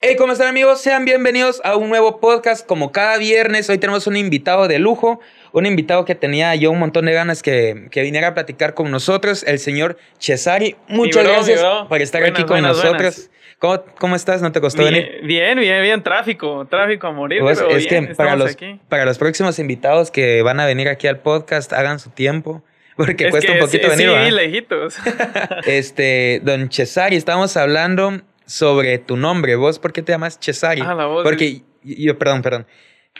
[0.00, 0.80] Hey, ¿cómo están amigos?
[0.80, 2.64] Sean bienvenidos a un nuevo podcast.
[2.64, 5.18] Como cada viernes, hoy tenemos un invitado de lujo,
[5.50, 8.92] un invitado que tenía yo un montón de ganas que, que viniera a platicar con
[8.92, 10.76] nosotros, el señor Cesari.
[10.86, 12.96] Muchas bro, gracias por estar Buenas, aquí con buenas, nosotros.
[12.96, 13.30] buenas.
[13.58, 14.40] ¿Cómo, ¿Cómo estás?
[14.40, 15.18] ¿No te costó venir?
[15.24, 17.40] Bien, bien, bien, bien, tráfico, tráfico a morir.
[17.40, 18.80] Pues, pero es bien, que para estamos los, aquí.
[18.88, 22.62] para los próximos invitados que van a venir aquí al podcast, hagan su tiempo,
[22.96, 24.06] porque Es cuesta que un poquito sí, venir.
[24.10, 24.30] Sí, ¿verdad?
[24.30, 24.96] lejitos.
[25.66, 29.54] Este, don Cesari, estábamos hablando sobre tu nombre.
[29.54, 30.82] ¿Vos por qué te llamas Cesari?
[30.84, 32.66] Ah, la voz Porque yo, perdón, perdón.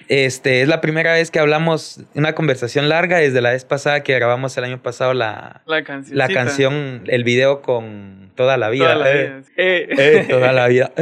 [0.09, 4.15] Este, es la primera vez que hablamos una conversación larga desde la vez pasada que
[4.15, 6.17] grabamos el año pasado la, La canción.
[6.17, 8.95] la canción, el video con toda la vida.
[8.95, 9.43] Toda la eh, vida.
[9.57, 9.89] Eh.
[9.99, 10.93] eh, toda la vida.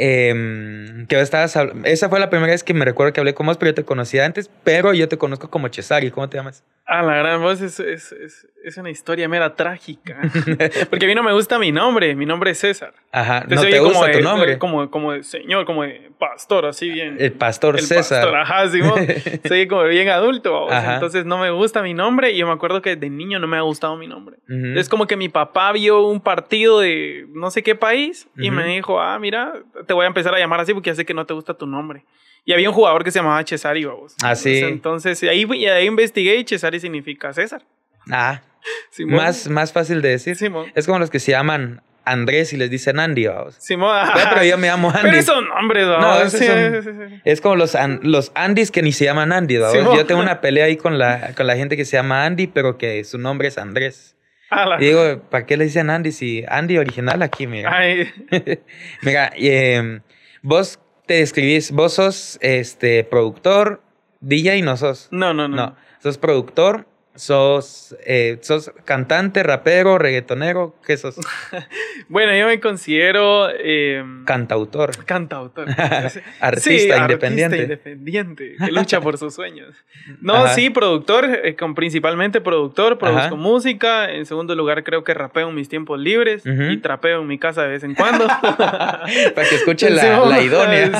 [0.00, 0.28] Eh.
[0.30, 3.56] Em, que estabas esa fue la primera vez que me recuerdo que hablé con vos,
[3.58, 6.10] pero yo te conocía antes, pero yo te conozco como Cesari.
[6.10, 6.64] ¿Cómo te llamas?
[6.86, 10.18] Ah, la gran voz es, es, es, es una historia mera trágica.
[10.90, 12.16] Porque a mí no me gusta mi nombre.
[12.16, 12.92] Mi nombre es César.
[13.12, 14.58] Ajá, no Entonces, te oye, gusta como tu de- nombre.
[14.58, 17.16] Como, como de señor, como de pastor, así bien.
[17.20, 18.22] El pastor El César.
[18.22, 19.06] pastor, ajá, Simón.
[19.46, 20.66] Soy como bien adulto.
[20.72, 22.32] Entonces no me gusta mi nombre.
[22.32, 24.38] Y yo me acuerdo que de niño no me ha gustado mi nombre.
[24.48, 28.64] Es como que mi papá vio un partido de no sé qué país y me
[28.64, 29.52] dijo, ah, mira,
[29.90, 31.66] te voy a empezar a llamar así porque ya sé que no te gusta tu
[31.66, 32.04] nombre.
[32.44, 34.14] Y había un jugador que se llamaba Cesari, vamos.
[34.22, 34.58] Ah, sí.
[34.58, 37.62] Entonces, ahí, ahí investigué y Cesari significa César.
[38.08, 38.40] Ah,
[38.90, 39.16] Simón.
[39.16, 40.36] más, más fácil de decir.
[40.36, 40.70] Simón.
[40.76, 43.56] Es como los que se llaman Andrés y les dicen Andy, vamos.
[43.58, 44.06] Simón.
[44.14, 45.02] Ve, pero yo me llamo Andy.
[45.02, 46.32] Pero esos nombres, No, vamos.
[46.32, 47.20] esos Sí, son- sí, sí.
[47.24, 49.96] Es como los, an- los Andys que ni se llaman Andy, ¿vamos?
[49.96, 52.78] Yo tengo una pelea ahí con la, con la gente que se llama Andy, pero
[52.78, 54.16] que su nombre es Andrés.
[54.80, 57.72] Y digo, ¿para qué le dicen Andy si Andy original aquí, mira?
[57.76, 58.08] Ay,
[59.02, 60.00] mira, em,
[60.42, 63.82] vos te describís, vos sos este, productor,
[64.20, 65.08] DJ no sos.
[65.10, 65.56] no, no, no.
[65.56, 66.86] No, sos productor,
[67.20, 71.16] sos, eh, sos cantante, rapero, reggaetonero, ¿qué sos?
[72.08, 75.04] Bueno, yo me considero eh, Cantautor.
[75.04, 75.68] cantautor.
[76.40, 77.58] Artista independiente.
[77.58, 79.74] independiente que lucha por sus sueños.
[80.20, 80.54] No, Ajá.
[80.54, 83.34] sí, productor, eh, con, principalmente productor, produzco Ajá.
[83.36, 84.10] música.
[84.10, 86.62] En segundo lugar, creo que rapeo en mis tiempos libres Ujú.
[86.70, 88.26] y trapeo en mi casa de vez en cuando.
[88.26, 90.90] Para que escuche la, Simón, la idónea.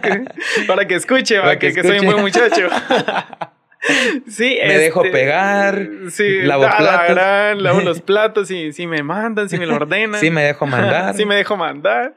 [0.00, 0.24] Que-
[0.66, 2.12] para que escuche, Para va, que que, que soy un escuche.
[2.12, 2.68] buen muchacho.
[4.28, 7.14] Sí, Me dejo pegar, sí, lavo platos.
[7.14, 10.20] gran, lavo los platos, si, si me mandan, si me lo ordenan.
[10.20, 11.14] Sí, me dejo mandar.
[11.14, 12.14] sí me dejo mandar.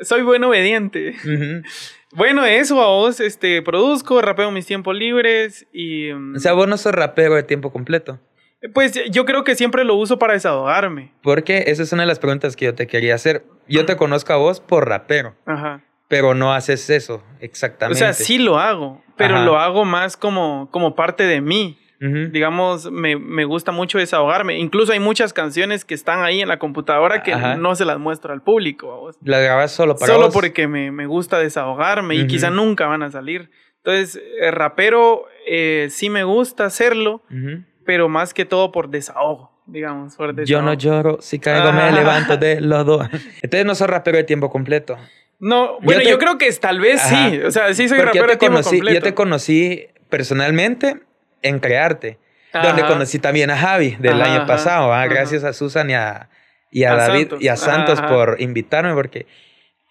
[0.00, 1.14] Soy buen obediente.
[2.14, 6.12] Bueno, eso a vos, este, produzco, rapeo mis tiempos libres y...
[6.12, 8.18] mm, O sea, vos no sos rapero de tiempo completo.
[8.74, 11.12] pues yo creo que siempre lo uso para desahogarme.
[11.22, 13.44] Porque esa es una de las preguntas que yo te quería hacer.
[13.68, 15.82] Yo te conozco a vos por rapero, Ajá.
[16.12, 17.98] Pero no haces eso O exactamente.
[17.98, 19.44] sea, sí lo hago, pero Ajá.
[19.46, 21.78] lo hago más como, como parte de mí.
[22.04, 24.58] Digamos, me, me gusta mucho desahogarme.
[24.58, 27.54] Incluso hay muchas canciones que están ahí en la computadora que Ajá.
[27.56, 28.88] no se las muestro al público.
[28.88, 29.16] ¿va vos?
[29.22, 30.34] La grabas solo para Solo vos.
[30.34, 33.50] porque me, me gusta desahogarme y quizá nunca van a salir.
[33.84, 37.22] Entonces, eh, rapero eh, sí me gusta hacerlo,
[37.86, 40.16] pero más que todo por desahogo, digamos.
[40.44, 41.90] Yo no lloro, si caigo me Ah.
[41.92, 43.06] levanto de los dos.
[43.42, 44.96] Entonces no sos rapero de tiempo completo.
[45.42, 47.30] No, bueno, te- yo, creo que es- tal vez Ajá.
[47.30, 47.38] sí.
[47.40, 48.94] O sea, sí soy Porque rapero yo te conocí, completo.
[48.94, 51.00] yo te conocí personalmente
[51.42, 52.18] en Crearte,
[52.52, 54.92] donde conocí también a Javi del Ajá, año pasado.
[54.92, 55.04] ¿ah?
[55.06, 56.28] Gracias a Susan y a,
[56.70, 57.42] y a, A David Santos.
[57.42, 59.26] y a Santos por invitarme, porque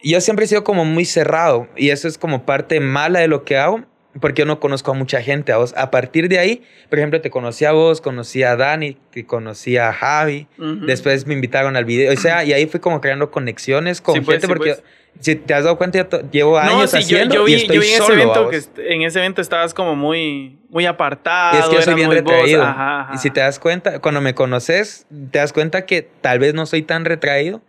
[0.04, 3.44] yo siempre he sido como muy cerrado y eso es como parte mala de lo
[3.44, 3.84] que hago.
[4.20, 5.74] Porque yo no conozco a mucha gente a vos.
[5.78, 9.78] A partir de ahí, por ejemplo, te conocí a vos, conocí a Dani, te conocí
[9.78, 10.48] a Javi.
[10.58, 12.12] Después me invitaron al video.
[12.12, 14.48] O sea, y ahí fui como creando conexiones con Sí, pues, gente.
[14.48, 14.84] sí, porque pues.
[15.20, 17.56] Si te has dado cuenta, yo llevo No, años sí, yo, haciendo yo vi, y
[17.58, 18.14] estoy yo vi en ese solo.
[18.16, 18.68] evento vamos.
[18.76, 21.58] que en ese evento estabas como muy, muy apartado.
[21.58, 22.64] Y es que yo soy bien retraído.
[22.64, 23.14] Ajá, ajá.
[23.14, 26.66] Y si te das cuenta, cuando me conoces, te das cuenta que tal vez no
[26.66, 27.62] soy tan retraído.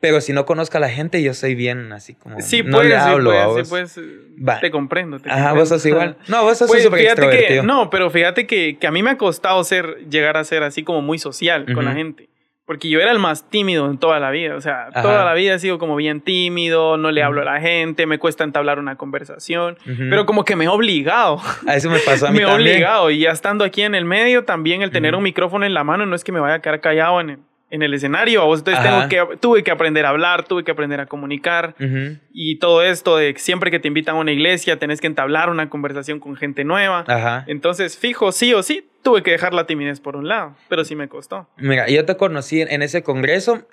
[0.00, 2.40] Pero si no conozco a la gente, yo soy bien así como.
[2.40, 3.90] Sí, no pues, le hablo sí, a pues, vos.
[3.90, 4.00] sí,
[4.44, 5.18] pues, te comprendo.
[5.18, 5.60] te Ajá, comprendo.
[5.60, 6.16] vos sos igual.
[6.28, 7.62] No, vos sos Pues, súper fíjate que, extrovertido.
[7.64, 10.84] no, pero fíjate que, que a mí me ha costado ser, llegar a ser así
[10.84, 12.28] como muy social con la gente.
[12.68, 14.54] Porque yo era el más tímido en toda la vida.
[14.54, 15.00] O sea, Ajá.
[15.00, 18.18] toda la vida he sido como bien tímido, no le hablo a la gente, me
[18.18, 19.78] cuesta entablar una conversación.
[19.86, 21.40] Pero como que me he obligado.
[21.66, 23.10] A eso me pasó a mí me he obligado.
[23.10, 26.04] Y ya estando aquí en el medio, también el tener un micrófono en la mano
[26.04, 28.42] no es que me vaya a quedar callado en en el escenario.
[28.54, 31.74] Entonces tengo que, tuve que aprender a hablar, tuve que aprender a comunicar.
[31.78, 32.18] Ujú.
[32.32, 35.50] Y todo esto de que siempre que te invitan a una iglesia, tenés que entablar
[35.50, 37.04] una conversación con gente nueva.
[37.06, 37.44] Ajá.
[37.46, 40.96] Entonces, fijo, sí o sí, tuve que dejar la timidez por un lado, pero sí
[40.96, 41.48] me costó.
[41.56, 43.66] Mira, yo te conocí en ese congreso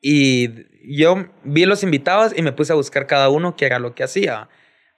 [0.00, 0.50] y
[0.84, 4.02] yo vi los invitados y me puse a buscar cada uno qué era lo que
[4.02, 4.48] hacía.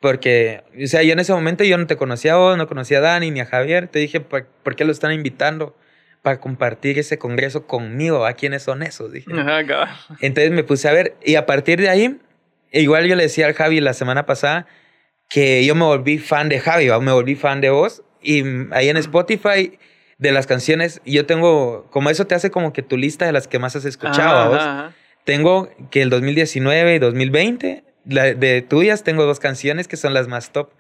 [0.01, 2.99] Porque, o sea, yo en ese momento yo no te conocía a vos, no conocía
[2.99, 3.87] a Dani ni a Javier.
[3.87, 5.77] Te dije, ¿por, por qué lo están invitando
[6.23, 8.25] para compartir ese congreso conmigo?
[8.27, 9.13] ¿A quiénes son esos?
[9.13, 9.31] Dije.
[9.37, 9.63] Ajá.
[10.21, 12.19] Entonces me puse a ver y a partir de ahí
[12.73, 14.67] igual yo le decía al Javi la semana pasada
[15.29, 17.01] que yo me volví fan de Javi, ¿va?
[17.01, 18.03] me volví fan de vos.
[18.23, 18.43] Y
[18.73, 19.79] ahí en Spotify,
[20.19, 23.49] de las canciones, yo tengo, como eso te hace como que tu lista de las
[23.49, 24.59] que más has escuchado, vos.
[24.61, 24.93] Ajá.
[25.25, 30.29] Tengo que el 2019 y 2020, la- de tuyas, tengo dos canciones que son las
[30.29, 30.71] más top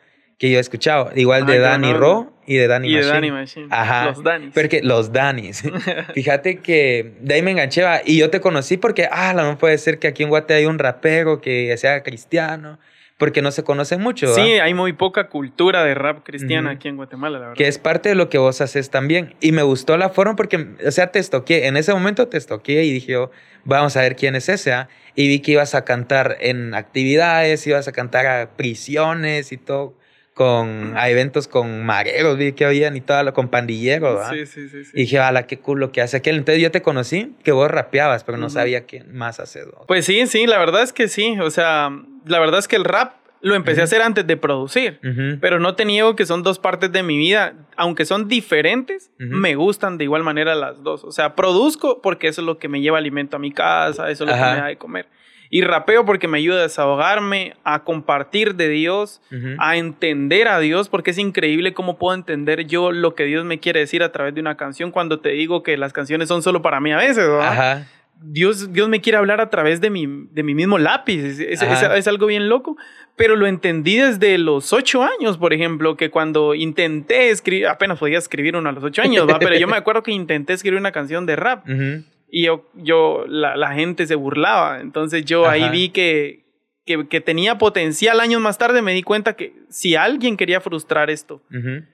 [0.42, 1.12] que yo he escuchado.
[1.14, 1.92] Igual de qué Danny.
[1.92, 3.06] Ro y de Danny Y de.
[3.06, 3.68] Danny Machine.
[3.70, 4.06] Ajá.
[4.06, 4.50] Los Danis.
[4.52, 5.62] Porque los Danis.
[6.14, 9.78] Fíjate que de ahí me enganché va, y yo te conocí porque, ah, no puede
[9.78, 12.80] ser que aquí en Guate hay un rapero que sea cristiano,
[13.18, 14.30] porque no se conoce mucho.
[14.30, 14.34] ¿va?
[14.34, 17.56] Sí, hay muy poca cultura de rap cristiana aquí en Guatemala, la verdad.
[17.56, 19.36] Que es parte de lo que vos haces también.
[19.40, 21.68] Y me gustó la forma porque, o sea, te estoqué.
[21.68, 23.30] En ese momento te estoqué y dije, yo,
[23.64, 24.72] vamos a ver quién es ese.
[24.72, 24.88] ¿ah?
[25.14, 29.94] Y vi que ibas a cantar en actividades, ibas a cantar a prisiones y todo,
[30.34, 34.28] con, a eventos con mareros, vi que habían y todo, lo- con pandilleros.
[34.30, 34.84] Sí, sí, sí.
[34.84, 34.90] sí.
[34.94, 36.36] Y dije, ala, qué cool lo que hace aquel.
[36.36, 39.66] Entonces yo te conocí, que vos rapeabas, pero no sabía qué más haces.
[39.86, 41.36] Pues sí, sí, la verdad es que sí.
[41.40, 41.90] O sea,
[42.26, 43.14] la verdad es que el rap
[43.44, 45.00] lo empecé a hacer antes de producir.
[45.40, 47.54] Pero no te niego que son dos partes de mi vida.
[47.76, 51.04] Aunque son diferentes, me gustan de igual manera las dos.
[51.04, 54.24] O sea, produzco porque eso es lo que me lleva alimento a mi casa, eso
[54.24, 54.46] es lo Ajá.
[54.50, 55.06] que me da de comer.
[55.54, 59.20] Y rapeo porque me ayuda a desahogarme, a compartir de Dios,
[59.58, 63.60] a entender a Dios, porque es increíble cómo puedo entender yo lo que Dios me
[63.60, 66.62] quiere decir a través de una canción cuando te digo que las canciones son solo
[66.62, 67.48] para mí a veces, ¿verdad?
[67.52, 67.86] Ajá.
[68.24, 71.18] Dios, Dios me quiere hablar a través de mi, de mi mismo lápiz.
[71.22, 71.92] Es, es- Ajá.
[71.94, 72.76] es- es algo bien loco.
[73.14, 78.16] Pero lo entendí desde los ocho años, por ejemplo, que cuando intenté escribir, apenas podía
[78.16, 79.38] escribir uno a los ocho años, ¿va?
[79.38, 82.04] pero yo me acuerdo que intenté escribir una canción de rap Ujú.
[82.34, 84.80] Y yo, yo la, la gente se burlaba.
[84.80, 86.46] Entonces yo ahí vi que,
[86.86, 88.20] que, que tenía potencial.
[88.20, 91.42] Años más tarde me di cuenta que si alguien quería frustrar esto,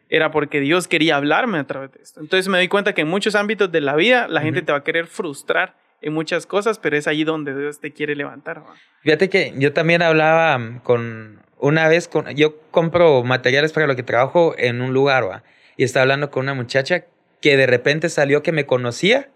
[0.08, 2.20] era porque Dios quería hablarme a través de esto.
[2.20, 4.78] Entonces me di cuenta que en muchos ámbitos de la vida la gente te va
[4.78, 8.60] a querer frustrar en muchas cosas, pero es ahí donde Dios te quiere levantar.
[8.60, 8.76] ¿va?
[9.02, 13.96] Fíjate que yo también hablaba mm, con una vez con yo compro materiales para lo
[13.96, 15.42] que trabajo en un lugar, ¿va?
[15.76, 17.06] Y estaba hablando con una muchacha
[17.40, 19.30] que de repente salió que me conocía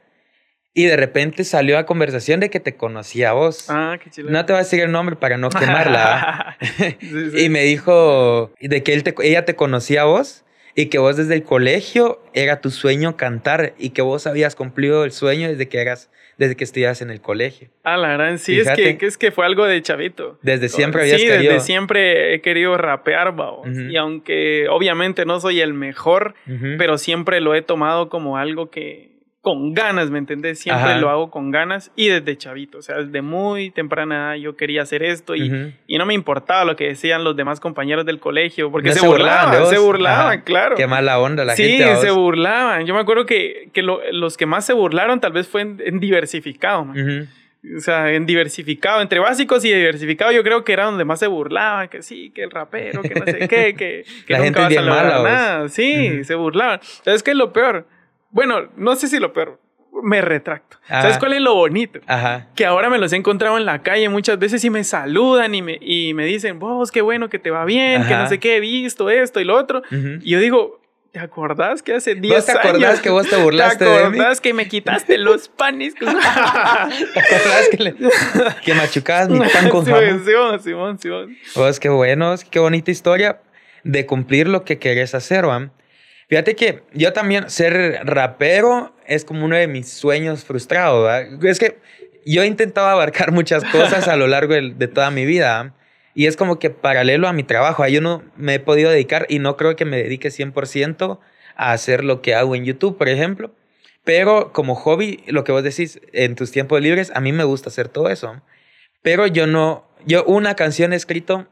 [0.75, 3.67] y de repente salió a conversación de que te conocía a vos.
[3.69, 4.31] Ah, qué chido.
[4.31, 6.57] No te voy a decir el nombre para no quemarla.
[6.63, 7.45] Sí, sí.
[7.45, 11.17] y me dijo de que él te- ella te conocía a vos y que vos
[11.17, 15.69] desde el colegio era tu sueño cantar y que vos habías cumplido el sueño desde
[15.69, 17.69] que eras desde que estudiabas en el colegio.
[17.85, 18.83] Ah, la gran, sí, es Fíjate.
[18.83, 20.39] que, que es que fue algo de chavito.
[20.43, 21.53] Desde siempre habías sí, querido.
[21.53, 23.29] desde siempre he querido rapear.
[23.35, 23.69] Ujú.
[23.91, 26.35] Y aunque obviamente no soy el mejor,
[26.79, 29.12] pero siempre lo he tomado como algo que
[29.43, 30.61] con ganas, ¿me entendés?
[30.61, 30.99] Siempre Ajá.
[30.99, 34.83] lo hago con ganas y desde chavito, o sea, desde muy temprana edad yo quería
[34.83, 38.71] hacer esto y, y no me importaba lo que decían los demás compañeros del colegio,
[38.71, 40.44] porque No se, se burlaban se burlaban, Ajá.
[40.44, 40.77] claro.
[40.77, 41.91] Qué mala onda la sí, gente.
[41.93, 42.00] vos.
[42.00, 42.87] se burlaban.
[42.87, 45.83] Yo me acuerdo que, que lo- los que más se burlaron tal vez fue en,
[45.85, 47.29] en diversificado, man.
[47.77, 51.27] O sea, en diversificado, entre básicos y diversificado, yo creo que era donde más se
[51.29, 54.77] burlaban, que sí, que el rapero, que no sé qué, que, que La nunca gente
[54.77, 55.69] vas a lograr mala, nada.
[55.69, 56.79] Sí, se burlaban.
[56.83, 57.87] ¿Sabes qué es lo peor?
[58.32, 59.61] Bueno, no sé si lo peor,
[60.02, 60.79] me retracto.
[60.88, 61.02] Ajá.
[61.02, 62.00] ¿Sabes cuál es lo bonito?
[62.06, 62.49] Ajá.
[62.56, 65.62] Que ahora me los he encontrado en la calle muchas veces y me saludan y
[65.62, 68.23] me, y me dicen, vos, qué bueno que te va bien, que Ajá.
[68.25, 69.82] no sé qué, he visto esto y lo otro.
[69.90, 70.81] Y yo digo,
[71.12, 72.64] ¿te acordás que hace 10 ¿Vos te años?
[72.64, 74.17] acordás que vos te burlaste ¿Te de mí?
[74.19, 75.94] acordás que me quitaste los panes?
[75.94, 77.94] ¿Te acordás que, le-
[78.64, 80.25] que machucabas mi pan con jamón?
[80.25, 81.37] Simón, Simón, Simón.
[81.55, 83.40] Vos, qué bueno, qué bonita historia
[83.85, 85.71] de cumplir lo que querés hacer, ¿va?
[86.33, 91.27] Fíjate que yo también ser rapero es como uno de mis sueños frustrados.
[91.43, 91.77] Es que
[92.25, 95.75] yo he intentado abarcar muchas cosas a lo largo del- de, toda mi vida
[96.15, 99.41] y es como que paralelo a mi trabajo, yo no me he podido dedicar y
[99.41, 101.21] no creo que me dedique 100%
[101.55, 103.55] a hacer lo que hago en YouTube, por ejemplo.
[104.03, 107.69] Pero como hobby, lo que vos decís, en tus tiempos libres, a mí me gusta
[107.69, 108.41] hacer todo eso.
[109.03, 111.47] Pero yo no, yo una canción he escrito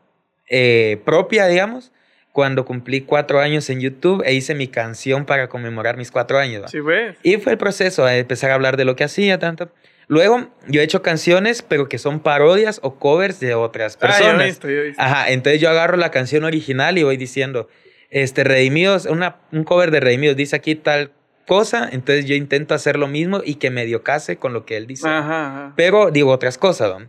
[0.49, 1.93] eh, propia, digamos,
[2.33, 6.63] cuando cumplí cuatro años en YouTube e hice mi canción para conmemorar mis cuatro años.
[6.65, 6.69] ¿va?
[6.69, 7.17] Sí, ves.
[7.23, 9.71] Y fue el proceso de empezar a hablar de lo que hacía, tanto.
[10.07, 14.07] Luego, yo he hecho canciones, pero que son parodias o covers de otras Ah, yo
[14.07, 14.47] he personas.
[14.47, 15.03] visto, yo he visto.
[15.03, 17.69] Ajá, entonces yo agarro la canción original y voy diciendo,
[18.11, 21.13] este, Redimidos, una, un cover de Redimidos dice aquí tal
[21.47, 24.87] cosa, entonces yo intento hacer lo mismo y que medio case con lo que él
[24.89, 25.09] dice.
[25.09, 25.73] Ajá, ajá.
[25.77, 27.09] Pero digo otras cosas, ¿no?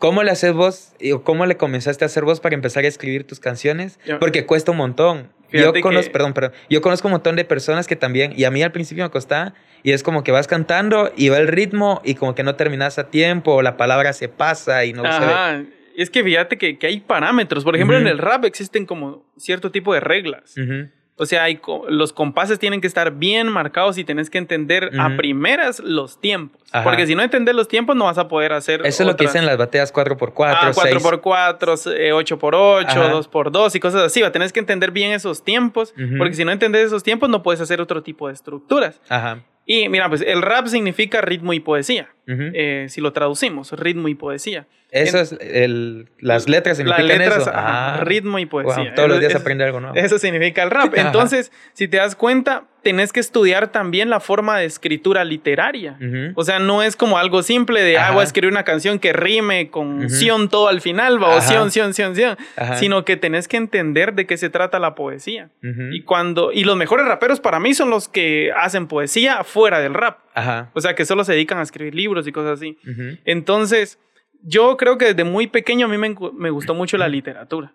[0.00, 3.26] ¿Cómo le haces vos, y cómo le comenzaste a hacer vos para empezar a escribir
[3.26, 4.00] tus canciones?
[4.18, 5.28] Porque cuesta un montón.
[5.52, 8.50] Yo conozco, que- perdón, perdón, yo conozco un montón de personas que también, y a
[8.50, 9.52] mí al principio me costaba,
[9.82, 12.98] y es como que vas cantando y va el ritmo y como que no terminas
[12.98, 15.26] a tiempo, o la palabra se pasa y no se ve.
[15.26, 15.62] Ajá.
[15.96, 17.62] Es que fíjate que, que hay parámetros.
[17.62, 20.56] Por ejemplo, en el rap existen como cierto tipo de reglas.
[20.56, 20.88] Ujú.
[21.16, 25.16] O sea, hay los compases tienen que estar bien marcados y tienes que entender a
[25.16, 26.60] primeras los tiempos.
[26.84, 28.80] Porque si no entiendes los tiempos, no vas a poder hacer.
[28.86, 30.32] Eso es lo que dicen las bateas 4x4.
[30.38, 31.58] Ah, 4x4,
[32.12, 34.22] 8x8, 2x2 y cosas así.
[34.22, 35.92] Va, tenés que entender bien esos tiempos.
[36.16, 39.00] Porque si no entiendes esos tiempos, no puedes hacer otro tipo de estructuras.
[39.08, 39.40] Ajá.
[39.66, 42.08] Y mira, pues el rap significa ritmo y poesía.
[42.26, 44.66] Eh, si lo traducimos, ritmo y poesía.
[44.92, 47.50] Eso es el, las letras significan las letras, eso.
[47.52, 48.94] Ah, ritmo y poesía.
[48.94, 49.96] todos los días aprende algo nuevo.
[49.96, 50.94] Eso significa el rap.
[50.96, 55.98] Entonces, si te das cuenta, tenés que estudiar también la forma de escritura literaria.
[56.34, 59.12] O sea, no es como algo simple de, ah, voy a escribir una canción que
[59.12, 62.36] rime con sion todo al final, o sion, sion, sion, sion.
[62.76, 65.50] Sino que tenés que entender de qué se trata la poesía.
[65.92, 69.94] Y cuando, y los mejores raperos para mí son los que hacen poesía fuera del
[69.94, 70.18] rap.
[70.74, 72.78] O sea, que solo se dedican a escribir libros y cosas así.
[73.24, 73.98] Entonces,
[74.42, 77.72] yo creo que desde muy pequeño a mí me, gustó mucho la literatura.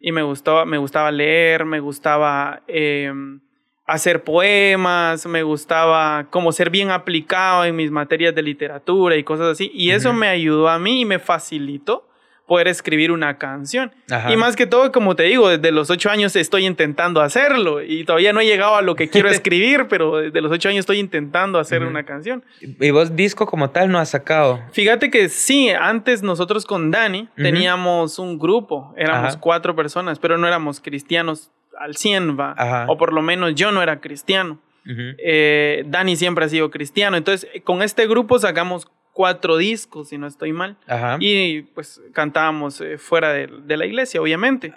[0.00, 3.40] Y me gustaba, me gustaba leer, me gustaba em,
[3.86, 9.48] hacer poemas, me gustaba como ser bien aplicado en mis materias de literatura y cosas
[9.48, 9.70] así.
[9.74, 12.08] Y eso me ayudó a mí y me facilitó
[12.46, 13.92] poder escribir una canción.
[14.28, 18.04] Y más que todo, como te digo, desde los ocho años estoy intentando hacerlo y
[18.04, 20.98] todavía no he llegado a lo que quiero escribir, pero desde los ocho años estoy
[20.98, 22.44] intentando hacer una canción.
[22.60, 24.60] ¿Y vos disco como tal no has sacado?
[24.72, 30.46] Fíjate que sí, antes nosotros con Dani teníamos un grupo, éramos cuatro personas, pero no
[30.46, 32.86] éramos cristianos al 100, va.
[32.88, 34.60] O por lo menos yo no era cristiano.
[34.86, 37.16] Eh, Dani siempre ha sido cristiano.
[37.16, 40.76] Entonces, con este grupo sacamos cuatro discos, si no estoy mal.
[41.20, 44.74] Y pues cantábamos eh, fuera de, la iglesia, obviamente.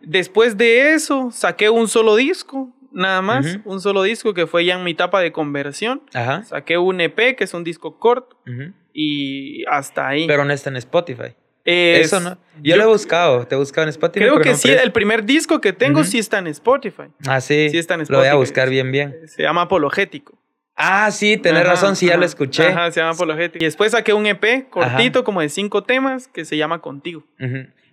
[0.00, 4.76] Después de eso, saqué un solo disco, nada más, un solo disco que fue ya
[4.76, 6.02] en mi etapa de conversión.
[6.44, 8.36] Saqué un EP, que es un disco corto,
[8.92, 10.26] y hasta ahí.
[10.26, 11.34] Pero no está en Spotify.
[11.64, 12.38] Eso no.
[12.62, 14.26] Yo, lo he buscado, te he buscado en Spotify.
[14.26, 17.04] Creo que sí, el primer disco que tengo sí está en Spotify.
[17.26, 17.68] Ah, sí.
[17.70, 18.12] Sí está en Spotify.
[18.12, 19.16] Lo voy a buscar bien, bien.
[19.26, 20.38] Se llama Apologético.
[20.76, 22.68] Ah, sí, tenés razón, sí, ya lo escuché.
[22.68, 23.62] Ajá, se llama Apologética.
[23.62, 27.24] Y después saqué un EP cortito, como de cinco temas, que se llama Contigo.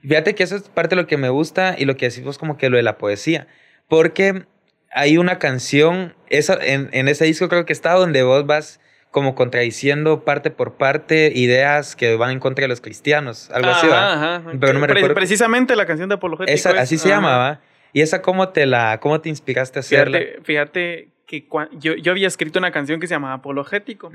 [0.01, 2.57] Fíjate que eso es parte de lo que me gusta y lo que decimos como
[2.57, 3.47] que lo de la poesía.
[3.89, 4.45] Porque
[4.91, 8.79] hay una canción, esa, en, en ese disco creo que está donde vos vas
[9.11, 13.87] como contradiciendo parte por parte ideas que van en contra de los cristianos, algo así,
[13.87, 14.43] ¿va?
[14.59, 15.15] Pero no me recuerdo.
[15.15, 16.69] Precisamente la canción de Apologética.
[16.79, 17.61] así se llamaba.
[17.93, 20.19] ¿Y esa cómo te la, cómo te inspiraste a hacerla?
[20.19, 21.47] Fíjate, fíjate que
[21.79, 24.11] yo, yo, había escrito una canción que se llamaba Apologético.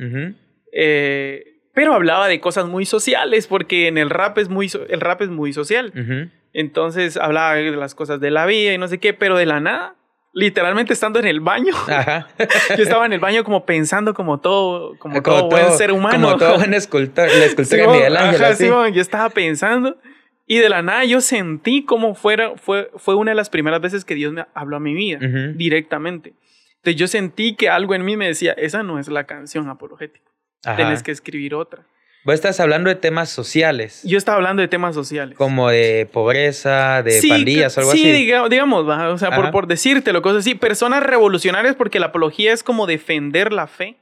[0.73, 5.23] Eh, pero hablaba de cosas muy sociales, porque en el rap es muy, el rap
[5.23, 6.31] es muy social.
[6.53, 9.61] Entonces hablaba de las cosas de la vida y no sé qué, pero de la
[9.61, 9.95] nada,
[10.33, 11.75] literalmente estando en el baño.
[12.77, 16.29] yo estaba en el baño como pensando como todo, como, todo, buen ser humano.
[16.29, 18.93] Como todo buen escultor, la escultura de Miguel Ángel.
[18.93, 19.99] yo estaba pensando
[20.47, 24.05] y de la nada yo sentí como fuera, fue, fue una de las primeras veces
[24.05, 25.21] que Dios me habló a mi vida
[25.55, 26.35] directamente.
[26.77, 30.29] Entonces yo sentí que algo en mí me decía, esa no es la canción apologética.
[30.77, 31.87] Tienes que escribir otra.
[32.25, 34.02] Vos estás hablando de temas sociales.
[34.05, 35.37] Yo estaba hablando de temas sociales.
[35.37, 38.02] Como de pobreza, de pandillas o algo así.
[38.02, 40.55] Sí, digamos, o sea, por, por decírtelo, cosas así.
[40.55, 43.97] Personas revolucionarias porque la apología es como defender la fe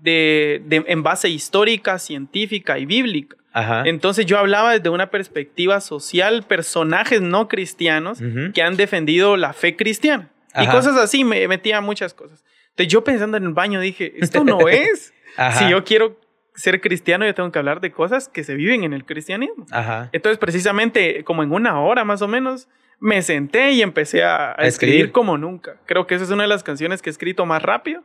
[0.00, 3.36] De, de, en base histórica, científica y bíblica.
[3.84, 8.20] Entonces yo hablaba desde una perspectiva social, personajes no cristianos
[8.54, 10.30] que han defendido la fe cristiana.
[10.58, 12.42] Y cosas así, me metía muchas cosas.
[12.70, 15.12] Entonces yo pensando en el baño dije, esto no es.
[15.58, 16.18] Si yo quiero
[16.60, 19.66] ser cristiano, yo tengo que hablar de cosas que se viven en el cristianismo.
[20.12, 22.68] Entonces precisamente como en una hora más o menos,
[23.00, 25.10] me senté y empecé a, escribir.
[25.10, 25.76] como nunca.
[25.86, 28.02] Creo que esa es una de las canciones que he escrito más rápido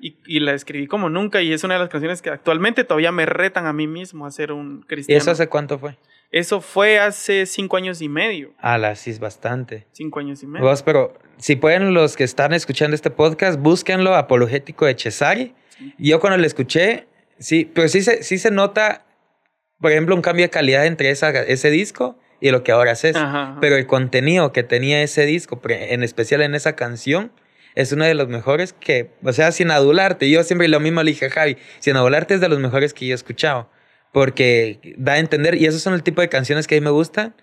[0.00, 3.12] y, y, la escribí como nunca y es una de las canciones que actualmente todavía
[3.12, 5.16] me retan a mí mismo a ser un cristiano.
[5.16, 5.96] ¿Y eso hace cuánto fue?
[6.32, 8.52] Eso fue hace cinco años y medio.
[8.58, 9.86] Ah, sí es bastante.
[9.92, 10.66] Cinco años y medio.
[10.66, 15.54] Vos, pero si pueden los que están escuchando este podcast, búsquenlo, Apologético de Cesari.
[15.98, 17.06] Yo cuando lo escuché,
[17.42, 19.04] sí, pero sí se, sí se nota,
[19.80, 23.16] por ejemplo, un cambio de calidad entre esa, ese disco y lo que ahora haces.
[23.60, 27.32] Pero el contenido que tenía ese disco, en especial en esa canción,
[27.74, 31.12] es uno de los mejores que, o sea, sin adularte, yo siempre lo mismo le
[31.12, 33.70] dije a Javi, sin adularte es de los mejores que yo he escuchado
[34.12, 36.90] porque da a entender, y esos son el tipo de canciones que a mí me
[36.90, 37.34] gustan,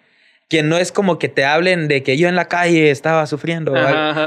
[0.48, 3.74] que no es como que te hablen de que yo en la calle estaba sufriendo,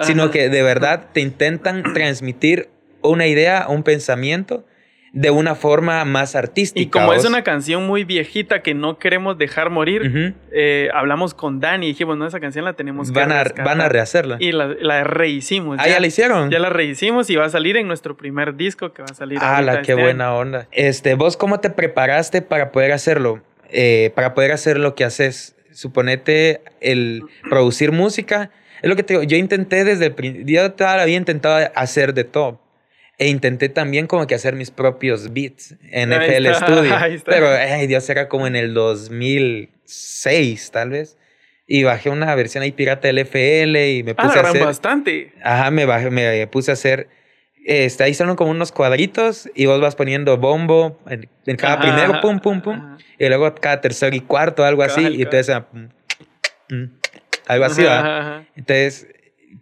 [0.03, 2.69] sino que de verdad te intentan transmitir
[3.01, 4.67] una idea, un pensamiento
[5.13, 6.81] de una forma más artística.
[6.81, 11.61] Y como es una canción muy viejita que no queremos dejar morir, eh, hablamos con
[11.61, 14.39] Dani y dijimos, no, esa canción la tenemos que van a, Van a rehacerla.
[14.41, 15.79] Y la, la rehicimos.
[15.79, 16.51] Ah, ya, la hicieron.
[16.51, 19.39] Ya la rehicimos y va a salir en nuestro primer disco que va a salir.
[19.43, 20.67] Ah, la qué este buena onda.
[20.73, 23.43] Este, ¿vos cómo te preparaste para poder hacerlo?
[23.71, 25.57] Eh, para poder hacer lo que haces.
[25.73, 28.51] Suponete el producir música
[28.83, 32.25] Es lo que te digo, yo intenté desde el principio, yo había intentado hacer de
[32.25, 32.61] todo.
[33.19, 36.95] E intenté también como que hacer mis propios beats en FL Studio.
[37.25, 41.19] Pero, ay Dios, era como en el 2006, tal vez.
[41.67, 44.65] Y bajé una versión ahí pirata del FL y me puse ah, a hacer...
[44.65, 45.33] bastante.
[45.43, 47.09] Ajá, me, bajé, me puse a hacer...
[47.65, 52.41] Este, ahí son como unos cuadritos y vos vas poniendo bombo en, cada primero, pum,
[52.41, 52.97] pum, pum.
[53.19, 55.03] Y luego cada tercero y cuarto, algo así.
[55.03, 55.51] Y entonces...
[55.51, 55.65] Ah,
[57.47, 58.45] algo así, ¿va?
[58.57, 59.07] Entonces,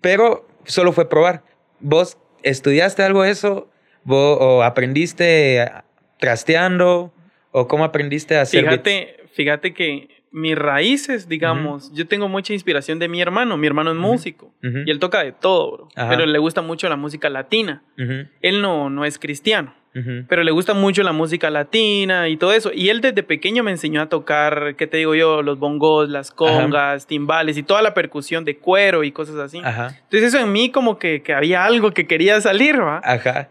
[0.00, 1.42] pero solo fue probar.
[1.80, 3.70] ¿Vos estudiaste algo de eso?
[4.04, 5.70] ¿Vos, ¿O aprendiste
[6.18, 7.12] trasteando?
[7.52, 12.98] ¿O cómo aprendiste a hacer Fíjate, fíjate que mis raíces, digamos, yo tengo mucha inspiración
[12.98, 13.56] de mi hermano.
[13.56, 15.88] Mi hermano es músico y él toca de todo, bro.
[15.94, 17.82] Pero le gusta mucho la música latina.
[17.96, 19.74] Él no, no es cristiano.
[19.92, 22.70] Pero le gusta mucho la música latina y todo eso.
[22.72, 25.42] Y él desde pequeño me enseñó a tocar, ¿qué te digo yo?
[25.42, 29.58] Los bongos, las congas, timbales y toda la percusión de cuero y cosas así.
[29.58, 33.00] Entonces eso en mí como que, que, había algo que quería salir, ¿va?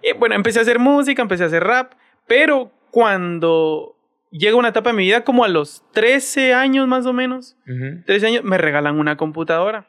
[0.01, 1.93] Y bueno, empecé a hacer música, empecé a hacer rap,
[2.25, 3.95] pero cuando
[4.31, 7.57] llega una etapa de mi vida como a los 13 años más o menos,
[8.05, 9.88] 13 años, me regalan una computadora.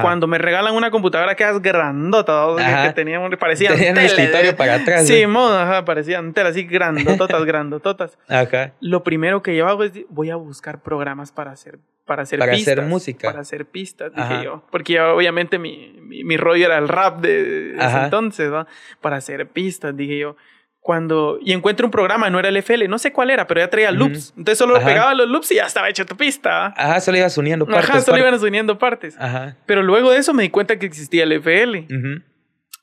[0.00, 2.46] Cuando me regalan una computadora que es grandota,
[2.86, 5.06] que teníamos, parecían Tenían el escritorio para atrás.
[5.06, 8.16] Sí, modo, ajá, parecían telas así grandototas, grandototas.
[8.28, 8.74] Ajá.
[8.80, 12.52] Lo primero que yo hago es, voy a buscar programas para hacer para hacer para
[12.52, 12.72] pistas.
[12.72, 13.28] hacer música.
[13.28, 14.64] Para hacer pistas, dije yo.
[14.70, 18.66] Porque obviamente mi, mi, mi, rollo era el rap de ese entonces, ¿no?
[19.00, 20.36] Para hacer pistas, dije yo
[20.82, 23.70] cuando y encuentro un programa, no era el FL, no sé cuál era, pero ya
[23.70, 24.34] traía loops.
[24.36, 26.74] Entonces solo pegaba los loops y ya estaba hecha tu pista.
[26.76, 27.88] Ajá, solo ibas uniendo partes.
[27.88, 29.14] Ajá, solo ibas uniendo partes.
[29.16, 29.56] Ajá.
[29.64, 31.86] Pero luego de eso me di cuenta que existía el FL.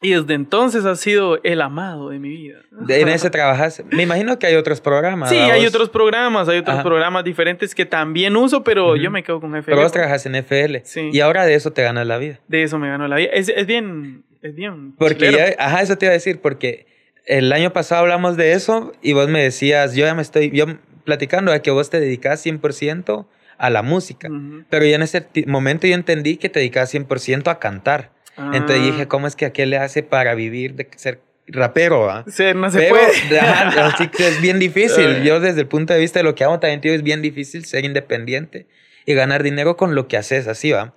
[0.02, 2.60] Y desde entonces ha sido el amado de mi vida.
[2.88, 3.84] en ese trabajas.
[3.92, 5.30] Me imagino que hay otros programas.
[5.30, 9.42] Sí, hay otros programas, hay otros programas diferentes que también uso, pero yo me quedo
[9.42, 9.66] con FL.
[9.66, 10.84] Pero vos trabajas en FL.
[10.86, 11.10] Sí.
[11.12, 12.40] Y ahora de eso te ganas la vida.
[12.48, 13.32] De eso me gano la vida.
[13.34, 14.96] Es, es bien, es bien.
[14.96, 16.88] Porque ajá, eso te iba a decir, porque
[17.30, 20.66] el año pasado hablamos de eso y vos me decías, yo ya me estoy, yo
[21.06, 23.28] platicando de que vos te dedicas 100%
[23.60, 24.30] a la música.
[24.70, 28.12] Pero ya en ese momento yo entendí que te dedicas 100% a cantar.
[28.36, 29.08] Entonces dije, ah.
[29.08, 32.10] ¿cómo es que a qué le hace para vivir de ser rapero?
[32.10, 32.26] Ah?
[32.28, 33.40] Sí, no se puede.
[33.40, 35.22] así que es bien difícil.
[35.24, 37.66] yo desde el punto de vista de lo que hago también, tío, es bien difícil
[37.66, 38.66] ser independiente
[39.06, 40.96] y ganar dinero con lo que haces, así va.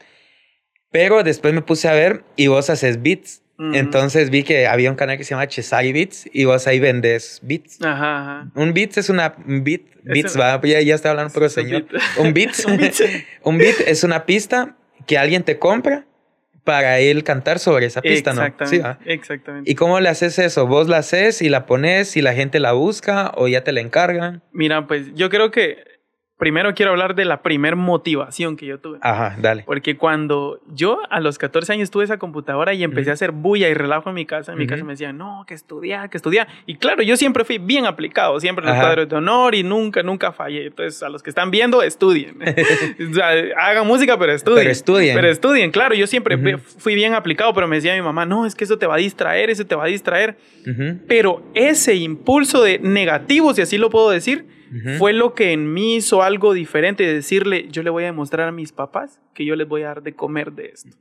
[0.90, 3.41] Pero después me puse a ver y vos haces beats.
[3.74, 7.40] Entonces vi que había un canal que se llama Chesai Beats y vos ahí vendes
[7.42, 7.80] beats.
[7.82, 8.50] Ajá, ajá.
[8.54, 11.86] Un beats es una un beat, beats va, ya, ya está hablando por el señor.
[12.18, 12.94] Un beat, un, beat.
[13.42, 16.06] un beat es una pista que alguien te compra
[16.64, 18.42] para él cantar sobre esa pista, ¿no?
[18.66, 19.70] Sí, exactamente.
[19.70, 20.66] ¿Y cómo le haces eso?
[20.66, 23.80] ¿Vos la haces y la pones y la gente la busca o ya te la
[23.80, 24.42] encargan?
[24.52, 25.91] Mira, pues yo creo que
[26.42, 28.98] primero quiero hablar de la primer motivación que yo tuve.
[29.00, 29.62] Ajá, dale.
[29.62, 33.68] Porque cuando yo a los 14 años tuve esa computadora y empecé a hacer bulla
[33.68, 36.48] y relajo en mi casa, en mi casa me decían, no, que estudiar, que estudiar.
[36.66, 40.02] Y claro, yo siempre fui bien aplicado, siempre en los cuadros de honor y nunca,
[40.02, 40.66] nunca fallé.
[40.66, 42.36] Entonces, a los que están viendo, estudien.
[43.08, 43.28] o sea,
[43.58, 44.62] hagan música, pero estudien.
[44.62, 45.14] Pero estudien.
[45.14, 48.56] Pero estudien, claro, yo siempre fui bien aplicado, pero me decía mi mamá, no, es
[48.56, 50.36] que eso te va a distraer, eso te va a distraer.
[51.06, 54.60] Pero ese impulso de negativo, si así lo puedo decir,
[54.98, 58.48] fue lo que en mí hizo algo diferente de decirle, yo le voy a demostrar
[58.48, 60.96] a mis papás que yo les voy a dar de comer de esto.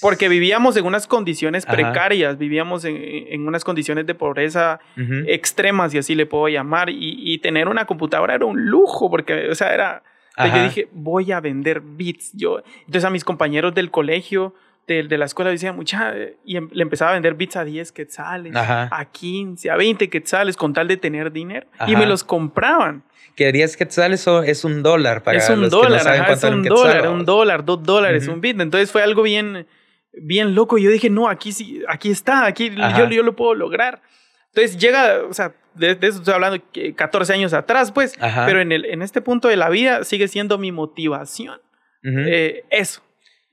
[0.00, 4.80] Porque vivíamos en unas condiciones precarias, vivíamos en, unas condiciones de pobreza
[5.26, 9.54] extremas, y así le puedo llamar, y, tener una computadora era un lujo, porque, o
[9.54, 10.02] sea, era...
[10.38, 12.32] Yo dije, voy a vender bits.
[12.32, 14.54] Yo, entonces a mis compañeros del colegio,
[14.86, 16.14] de, la escuela decía mucha,
[16.44, 20.56] y em, le empezaba a vender bits a 10 quetzales, a 15, a 20 quetzales
[20.56, 23.04] con tal de tener dinero y me los compraban.
[23.36, 26.44] Que 10 quetzales es un dólar para es un los dólar, que no saben es
[26.44, 28.60] un dólar, un dólar, dos dólares, un bit.
[28.60, 29.66] Entonces fue algo bien,
[30.12, 30.76] bien loco.
[30.78, 34.02] Yo dije, no, aquí sí, aquí está, aquí yo, yo, lo puedo lograr.
[34.48, 36.60] Entonces llega, o sea, de, eso estoy hablando
[36.96, 40.58] 14 años atrás, pues, pero en, el, en este punto de la vida sigue siendo
[40.58, 41.60] mi motivación.
[42.02, 43.02] Eh, eso,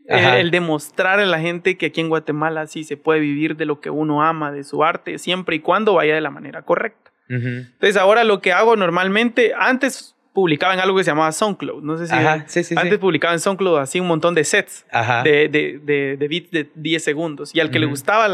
[0.08, 3.80] el, demostrar a la gente que aquí en Guatemala sí se puede vivir de lo
[3.80, 7.12] que uno ama, de su arte, siempre y cuando vaya de la manera correcta.
[7.30, 11.98] Entonces ahora lo que hago normalmente, antes publicaba en algo que se llamaba SoundCloud, no
[11.98, 12.14] sé si...
[12.14, 14.86] antes publicaba en SoundCloud así un montón de sets
[15.24, 18.30] de, de, de, beats de 10 segundos y al que le gustaba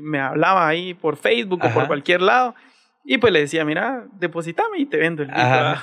[0.00, 2.54] me hablaba ahí por Facebook o por cualquier lado
[3.04, 5.78] y pues le decía, mira, depositame y te vendo el beat.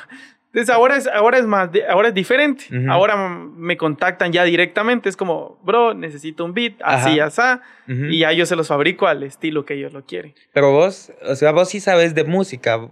[0.51, 2.65] Entonces ahora es, ahora es más, ahora es diferente.
[2.89, 5.07] Ahora me contactan ya directamente.
[5.07, 7.41] Es como, bro, necesito un beat, así, así.
[7.87, 10.33] Y ya yo se los fabrico al estilo que ellos lo quieren.
[10.53, 12.89] Pero vos, o sea, vos sí sabes de música.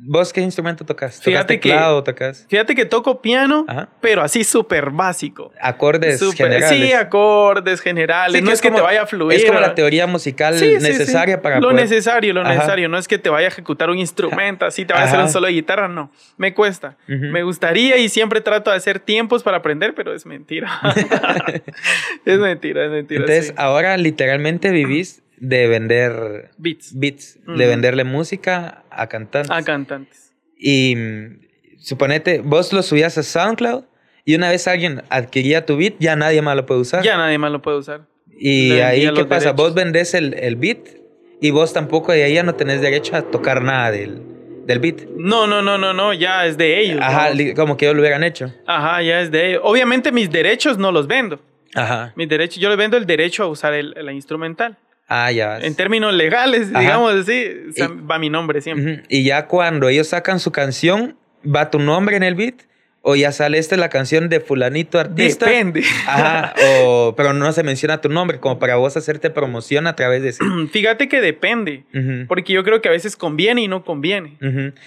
[0.00, 1.14] ¿Vos qué instrumento tocas?
[1.16, 3.88] ¿Tocas Fíjate teclado, que- tocas Fíjate que toco piano, Ajá.
[4.00, 5.52] pero así súper básico.
[5.60, 6.68] acordes Súper- generales?
[6.86, 8.38] Sí, acordes generales.
[8.38, 9.36] Sí, no es que te como- vaya a fluir.
[9.36, 11.40] Es como la teoría musical Sí, necesaria sí.
[11.42, 12.54] para Lo poder- necesario, lo Ajá.
[12.54, 12.88] necesario.
[12.88, 15.28] No es que te vaya a ejecutar un instrumento, así te vaya a hacer un
[15.30, 16.12] solo de guitarra, no.
[16.36, 16.96] Me cuesta.
[17.08, 20.70] Me gustaría y siempre trato de hacer tiempos para aprender, pero es mentira.
[22.24, 23.20] es mentira, es mentira.
[23.22, 27.58] Entonces, ahora literalmente vivís de vender Beats beats, de Ujú.
[27.58, 29.50] venderle música a cantantes.
[29.50, 30.32] a cantantes.
[30.58, 31.40] Y mm,
[31.78, 33.84] suponete, vos lo subías a SoundCloud
[34.24, 37.02] y una vez alguien adquiría tu beat, ya nadie más lo puede usar.
[37.02, 38.02] Ya nadie más lo puede usar.
[38.40, 39.46] Y le ahí, ¿qué pasa?
[39.52, 39.56] derechos.
[39.56, 40.78] Vos vendés el, el beat
[41.40, 44.20] y vos tampoco de ahí ya no tenés derecho a tocar nada del,
[44.66, 45.06] del beat.
[45.16, 47.00] No, no, no, no, no, ya es de ellos.
[47.02, 47.54] Ajá, ¿no?
[47.54, 48.52] como que ellos lo hubieran hecho.
[48.66, 49.60] Ajá, ya es de ellos.
[49.64, 51.40] Obviamente mis derechos no los vendo.
[51.74, 52.12] Ajá.
[52.16, 54.76] Mis derechos, yo le vendo el derecho a usar el, la instrumental.
[55.08, 55.58] Ah, ya.
[55.58, 56.80] En términos legales, Ajá.
[56.80, 59.02] digamos así, Y- va mi nombre siempre.
[59.08, 62.54] Y ya cuando ellos sacan su canción, ¿va tu nombre en el beat?
[63.10, 65.46] ¿O ya sale esta es la canción de fulanito artista?
[65.46, 65.82] Depende.
[66.06, 66.52] Ajá,
[66.84, 70.28] o, pero no se menciona tu nombre, como para vos hacerte promoción a través de
[70.28, 70.44] ese.
[70.72, 71.84] Fíjate que depende.
[71.94, 72.26] Ujú.
[72.28, 74.36] Porque yo creo que a veces conviene y no conviene.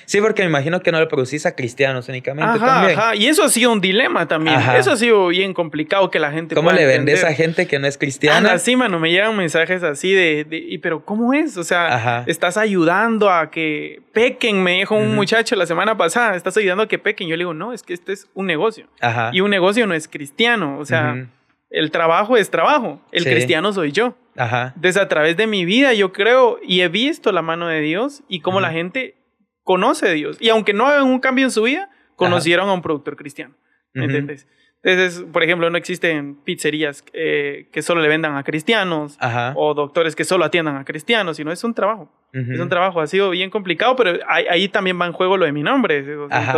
[0.06, 3.00] Sí, porque me imagino que no lo producís a cristianos únicamente Ajá, también.
[3.00, 3.16] ajá.
[3.16, 4.56] Y eso ha sido un dilema también.
[4.58, 4.78] Ajá.
[4.78, 7.88] Eso ha sido bien complicado que la gente ¿Cómo le vendes a gente que no
[7.88, 8.60] es cristiana?
[8.60, 11.58] sí, mano, me llegan mensajes así de, de, ¿y pero cómo es?
[11.58, 12.24] O sea, Ajá.
[12.28, 16.88] estás ayudando a que pequen, me dijo un muchacho la semana pasada, estás ayudando a
[16.88, 17.28] que pequen.
[17.28, 18.88] Yo le digo, no, es que este es un negocio.
[19.00, 19.32] Ajá.
[19.34, 21.28] Y un negocio no es cristiano, o sea,
[21.70, 23.30] el trabajo es trabajo, el Sí.
[23.30, 24.16] cristiano soy yo.
[24.38, 24.74] Ajá.
[24.76, 28.24] Entonces, a través de mi vida, yo creo y he visto la mano de Dios
[28.28, 29.16] y cómo la gente
[29.64, 30.38] conoce a Dios.
[30.40, 33.56] Y aunque no hagan un cambio en su vida, conocieron a un productor cristiano.
[33.94, 34.48] ¿Me entiendes?
[34.84, 39.54] Entonces, por ejemplo, no existen pizzerías eh, que solo le vendan a cristianos Ajá.
[39.56, 42.12] o doctores que solo atiendan a cristianos, sino es un trabajo.
[42.34, 45.46] Es un trabajo, ha sido bien complicado, pero ahí, ahí también va en juego lo
[45.46, 46.04] de mi nombre.
[46.32, 46.54] Ajá.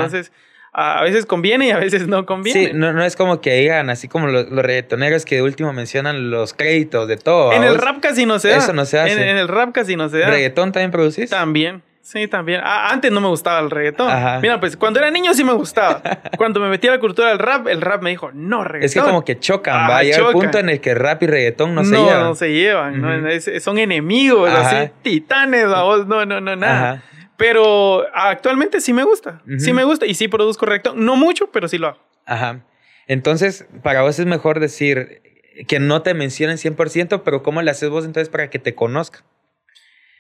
[0.76, 2.68] A veces conviene y a veces no conviene.
[2.68, 5.72] Sí, no, no es como que digan, así como los, los reggaetoneros que de último
[5.72, 7.54] mencionan los créditos de todo.
[7.54, 7.84] en ¿a el vos?
[7.84, 8.58] rap casi no se da.
[8.58, 9.14] Eso no se hace.
[9.14, 10.28] En, en el rap casi no se da.
[10.32, 11.30] ¿Reggaetón también producís?
[11.30, 11.84] También.
[12.02, 12.60] Sí, también.
[12.66, 14.10] Ah, antes no me gustaba el reggaetón.
[14.12, 14.40] Ajá.
[14.42, 16.02] Mira, pues cuando era niño sí me gustaba.
[16.38, 18.86] cuando me metí a la cultura del rap, el rap me dijo, no, reggaetón.
[18.86, 21.24] Es que como que chocan, Ah, va a llegar el punto en el que rap
[21.24, 22.24] y reggaetón no, no, se llevan.
[22.24, 23.02] no se llevan.
[23.02, 23.16] ¿no?
[23.20, 23.28] Ujú.
[23.28, 24.82] Es- son enemigos, Ajá.
[24.82, 26.08] así, titanes, vamos.
[26.08, 26.92] No, no, no, nada.
[26.94, 27.04] Ajá.
[27.38, 29.42] Pero actualmente sí me gusta.
[29.58, 31.04] Sí me gusta y sí produzco reggaetón.
[31.06, 32.00] No mucho, pero sí lo hago.
[32.26, 32.62] Ajá.
[33.08, 35.22] Entonces, para vos es mejor decir
[35.68, 39.24] que no te mencionen 100%, pero ¿cómo le haces vos entonces para que te conozcan?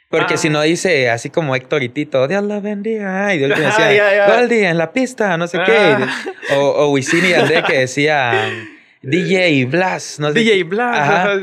[0.10, 0.38] Porque Ah.
[0.38, 3.88] si no dice así como Héctor y Tito, Dios la bendiga, y de último decía,
[3.88, 4.32] Ay, ay, ay.
[4.32, 5.63] Goldie en la pista, no sé Ah.
[5.65, 6.56] qué.
[6.56, 8.69] O, o Wisin y Yandel que decían
[9.02, 10.63] DJ Blas, no sé DJ.
[10.65, 10.95] Black.
[10.95, 11.39] Ajá.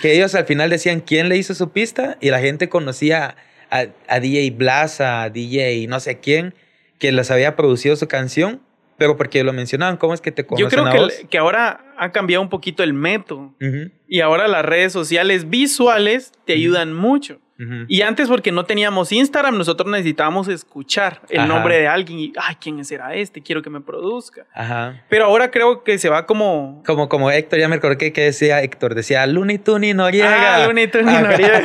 [0.00, 3.36] Que ellos al final decían quién le hizo su pista y la gente conocía
[3.72, 6.54] a, a DJ Blas, a DJ no sé quién,
[6.98, 8.60] que les había producido su canción,
[8.98, 11.14] pero porque lo mencionaban, ¿cómo es que te conocen Yo creo a que, vos?
[11.28, 13.54] que ahora ha cambiado un poquito el método.
[13.60, 17.38] Ujú, Y ahora las redes sociales visuales te ayudan mucho.
[17.58, 17.84] ujú.
[17.86, 21.46] Y antes, porque no teníamos Instagram, nosotros necesitábamos escuchar el Ajá.
[21.48, 23.40] nombre de alguien y, ay, ¿quién será este?
[23.42, 24.46] Quiero que me produzca.
[24.52, 25.02] Ajá.
[25.08, 26.82] Pero ahora creo que se va como...
[26.84, 30.56] Como, como Héctor, ya me acordé que decía Héctor, decía Looney Tunes Noriega.
[30.56, 31.20] Ah, Looney Tunes.
[31.22, 31.62] Noriega.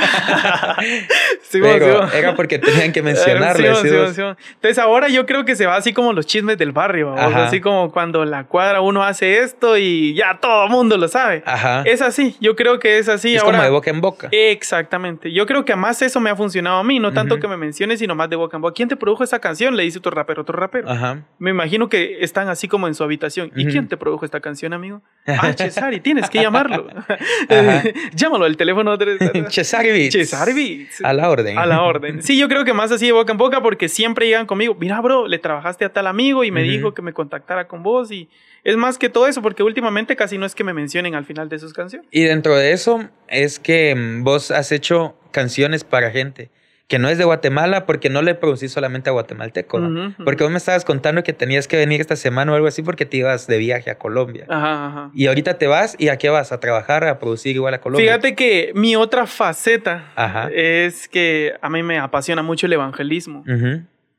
[1.41, 3.73] Sí, Pero era porque tenían que mencionarle.
[3.75, 4.21] Sí, ¿sí.
[4.21, 7.91] Entonces ahora yo creo que se va así como los chismes del barrio, así como
[7.91, 11.43] cuando la cuadra uno hace esto y ya todo el mundo lo sabe.
[11.45, 11.81] Ajá.
[11.85, 13.35] Es así, yo creo que es así.
[13.35, 14.27] es ahora, como de boca en boca.
[14.31, 15.31] Exactamente.
[15.31, 17.41] Yo creo que más eso me ha funcionado a mí, no tanto Ujú.
[17.43, 18.73] que me menciones, sino más de boca en boca.
[18.73, 19.75] ¿Quién te produjo esa canción?
[19.77, 20.89] Le dice otro rapero, otro rapero.
[20.89, 21.21] Ajá.
[21.39, 23.51] Me imagino que están así como en su habitación.
[23.55, 23.71] ¿Y Ujú.
[23.71, 25.01] quién te produjo esta canción, amigo?
[25.27, 26.87] Ah, Cesari, tienes que llamarlo.
[28.15, 28.97] Llámalo al teléfono.
[29.49, 30.13] Cesari Beats.
[30.13, 31.03] Cesari Beats.
[31.03, 31.57] A la orden.
[31.57, 32.23] A la orden.
[32.23, 34.75] Sí, yo creo que más así de boca en boca porque siempre llegan conmigo.
[34.79, 36.71] Mira, bro, le trabajaste a tal amigo y me Ujú.
[36.71, 38.11] dijo que me contactara con vos.
[38.11, 38.29] Y
[38.63, 41.49] es más que todo eso porque últimamente casi no es que me mencionen al final
[41.49, 42.07] de sus canciones.
[42.11, 46.51] Y dentro de eso es que mm, vos has hecho canciones para gente
[46.87, 50.15] que no es de Guatemala porque no le producís solamente a guatemalteco, ¿no?
[50.23, 53.05] Porque vos me estabas contando que tenías que venir esta semana o algo así porque
[53.05, 54.45] te ibas de viaje a Colombia.
[54.47, 55.11] Ajá, ajá.
[55.13, 58.05] Y ahorita te vas y a qué vas a trabajar, a producir igual a Colombia.
[58.07, 60.49] Fíjate que mi otra faceta Ajá.
[60.53, 63.43] es que a mí me apasiona mucho el evangelismo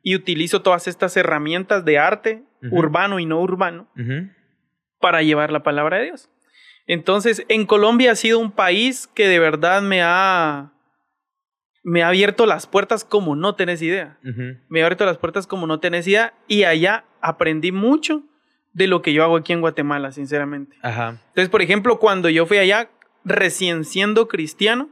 [0.02, 3.88] y utilizo todas estas herramientas de arte, Urbano y no urbano,
[5.00, 6.30] para llevar la palabra de Dios.
[6.86, 10.72] Entonces, en Colombia ha sido un país que de verdad me ha,
[11.82, 14.18] me ha abierto las puertas como no tenés idea.
[14.68, 18.22] Me ha abierto las puertas como no tenés idea y allá aprendí mucho
[18.72, 20.76] de lo que yo hago aquí en Guatemala, sinceramente.
[20.82, 21.20] Ajá.
[21.28, 22.88] Entonces, por ejemplo, cuando yo fui allá,
[23.24, 24.88] recién siendo cristiano,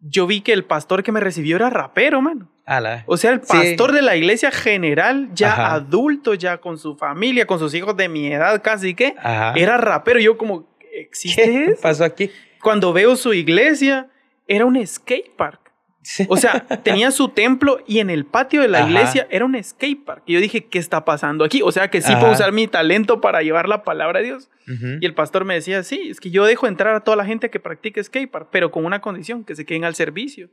[0.00, 2.50] yo vi que el pastor que me recibió era rapero, mano.
[3.06, 7.58] O sea, el pastor de la iglesia general, ya adulto, ya con su familia, con
[7.58, 9.14] sus hijos de mi edad casi que,
[9.56, 10.20] era rapero.
[10.20, 12.30] Yo como, ¿existe ¿Qué pasó aquí?
[12.62, 14.08] Cuando veo su iglesia,
[14.46, 15.68] era un skate park.
[16.28, 20.04] O sea, tenía su templo y en el patio de la iglesia era un skate
[20.04, 20.22] park.
[20.26, 21.60] Y yo dije, ¿qué está pasando aquí?
[21.62, 24.50] O sea, que sí puedo usar mi talento para llevar la palabra de Dios.
[25.00, 27.48] Y el pastor me decía, sí, es que yo dejo entrar a toda la gente
[27.48, 30.50] que practique skate park, pero con una condición, que se queden al servicio.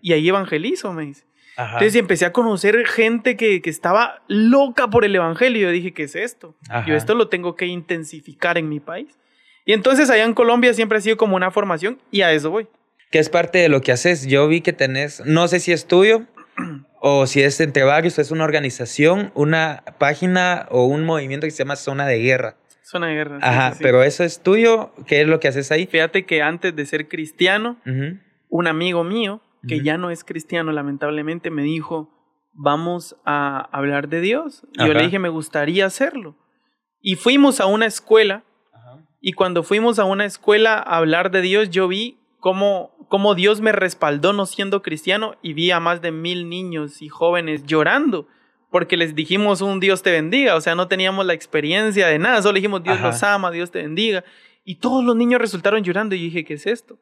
[0.00, 1.24] Y ahí evangelizo, me dice.
[1.56, 5.68] Entonces empecé a conocer gente que, que, estaba loca por el evangelio.
[5.68, 6.54] Yo dije, ¿qué es esto?
[6.86, 9.18] Yo esto lo tengo que intensificar en mi país.
[9.64, 12.68] Y entonces allá en Colombia siempre ha sido como una formación y a eso voy
[13.12, 14.26] que es parte de lo que haces.
[14.26, 16.22] Yo vi que tenés, no sé si es tuyo
[17.00, 21.58] o si es entre varios, es una organización, una página o un movimiento que se
[21.58, 22.56] llama Zona de Guerra.
[22.82, 23.38] Zona de Guerra.
[23.42, 24.92] Ajá, pero eso es tuyo.
[25.06, 25.86] ¿Qué es lo que haces ahí?
[25.86, 27.78] Fíjate que antes de ser cristiano,
[28.48, 32.10] un amigo mío, que ya no es cristiano lamentablemente, me dijo,
[32.52, 34.66] vamos a hablar de Dios.
[34.72, 36.36] Y yo le dije, me gustaría hacerlo.
[37.00, 38.44] Y fuimos a una escuela.
[39.20, 43.60] Y cuando fuimos a una escuela a hablar de Dios, yo vi cómo cómo Dios
[43.60, 48.26] me respaldó no siendo cristiano y vi a más de mil niños y jóvenes llorando
[48.70, 52.40] porque les dijimos un Dios te bendiga, o sea, no teníamos la experiencia de nada,
[52.40, 54.24] solo dijimos Dios los ama, Dios te bendiga.
[54.64, 56.98] Y todos los niños resultaron llorando y yo dije, ¿qué es esto?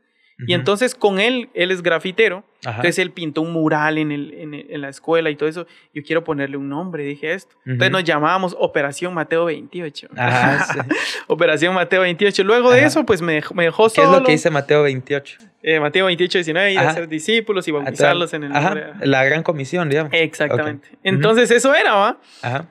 [0.47, 4.33] Y entonces con él, él es grafitero, entonces él pintó un mural en, el,
[4.69, 5.67] en, la escuela y todo eso.
[5.95, 7.55] Yo quiero ponerle un nombre, dije esto.
[7.65, 10.09] Entonces nos llamábamos Operación Mateo 28.
[11.27, 12.45] Operación Mateo 28.
[12.45, 15.50] Luego de eso, pues me dejó, me dejó ¿Qué es lo que dice Mateo 28?
[15.63, 18.93] Eh, Mateo 28, 19, y hacer discípulos y bautizarlos en el nombre.
[19.03, 20.11] La gran comisión, digamos.
[20.15, 20.89] Exactamente.
[21.03, 22.19] Entonces, eso era, ¿va?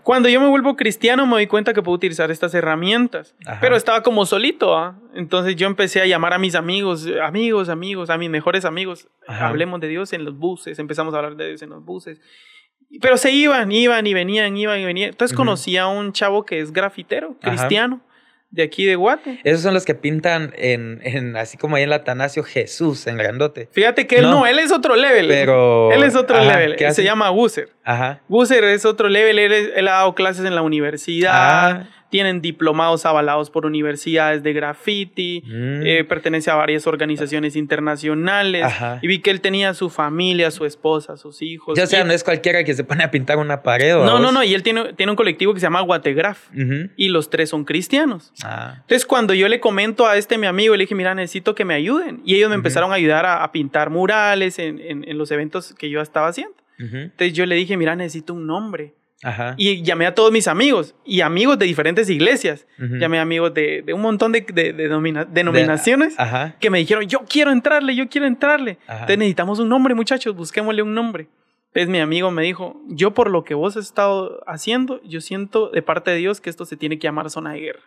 [0.02, 3.36] Cuando yo me vuelvo cristiano, me doy cuenta que puedo utilizar estas herramientas.
[3.62, 4.98] Pero estaba como solito, ¿va?
[5.14, 9.08] Entonces, yo empecé a llamar a mis amigos, amigos, amigos, a mis mejores amigos.
[9.28, 10.80] Hablemos de Dios en los buses.
[10.80, 12.20] Empezamos a hablar de Dios en los buses.
[13.02, 15.10] Pero se iban, iban y venían, iban y venían.
[15.10, 18.02] Entonces, conocí a un chavo que es grafitero, cristiano
[18.52, 19.40] de aquí de Guate.
[19.44, 23.18] Esos son los que pintan en, en así como ahí en la Atanasio Jesús, en
[23.18, 23.70] grandote.
[23.72, 25.28] Fíjate que él no, él es otro level.
[25.28, 25.92] Pero.
[25.92, 26.76] Él es otro level.
[26.80, 27.70] Él se llama Busser.
[27.84, 28.22] Ajá.
[28.28, 29.40] Busser es otro level.
[29.40, 31.32] Él, ha dado clases en la universidad.
[31.34, 35.82] Ah tienen diplomados avalados por universidades de graffiti, mm.
[35.86, 38.66] eh, pertenece a varias organizaciones internacionales.
[39.02, 41.78] Y vi que él tenía su familia, su esposa, sus hijos.
[41.78, 43.96] Ya sea, no es cualquiera que se pone a pintar una pared.
[43.96, 44.44] ¿o no, no, no.
[44.44, 46.50] Y él tiene, tiene un colectivo que se llama Guategraf.
[46.96, 48.34] Y los tres son cristianos.
[48.44, 48.76] Ah.
[48.82, 51.74] Entonces, cuando yo le comento a este mi amigo, le dije, mira, necesito que me
[51.76, 52.22] ayuden.
[52.26, 56.02] Y ellos me empezaron a ayudar a, pintar murales en, en, los eventos que yo
[56.02, 56.56] estaba haciendo.
[56.78, 58.94] Entonces, yo le dije, mira, necesito un nombre.
[59.58, 62.68] Y llamé a todos mis amigos y amigos de diferentes iglesias.
[62.78, 64.74] Llamé a amigos de, de un montón de, de,
[65.30, 66.16] denominaciones
[66.60, 68.78] que me dijeron, yo quiero entrarle, yo quiero entrarle.
[68.88, 71.28] Entonces necesitamos un nombre, muchachos, busquémosle un nombre.
[71.68, 75.70] Entonces mi amigo me dijo, yo por lo que vos has estado haciendo, yo siento
[75.70, 77.82] de parte de Dios que esto se tiene que llamar zona de guerra.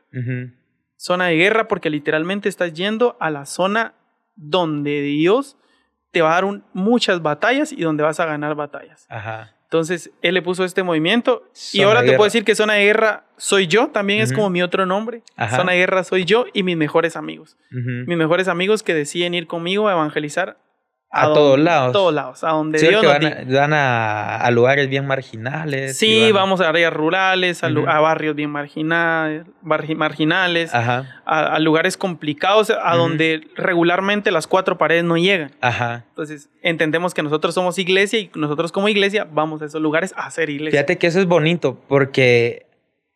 [0.96, 3.94] Zona de guerra porque literalmente estás yendo a la zona
[4.36, 5.56] donde Dios
[6.12, 9.06] te va a dar muchas batallas y donde vas a ganar batallas.
[9.08, 9.56] Ajá.
[9.72, 11.48] Entonces, él le puso este movimiento.
[11.72, 14.61] y ahora te puedo decir que Zona de Guerra soy yo, también es como mi
[14.61, 15.22] otro nombre.
[15.48, 17.56] Zona de Guerra soy yo y mis mejores amigos.
[17.70, 20.58] Mis mejores amigos que deciden ir conmigo a evangelizar
[21.12, 21.90] a, todos lados.
[21.90, 25.98] A todos lados, a donde sí, Dios van, a, van a, lugares bien marginales.
[25.98, 27.68] Sí, vamos a áreas rurales, a,
[28.01, 35.53] barrios bien marginales, marginales a, lugares complicados, a donde regularmente las cuatro paredes no llegan.
[35.61, 36.05] Ajá.
[36.09, 40.27] Entonces, entendemos que nosotros somos iglesia y nosotros como iglesia vamos a esos lugares a
[40.27, 40.81] hacer iglesia.
[40.81, 42.71] Fíjate que eso es bonito porque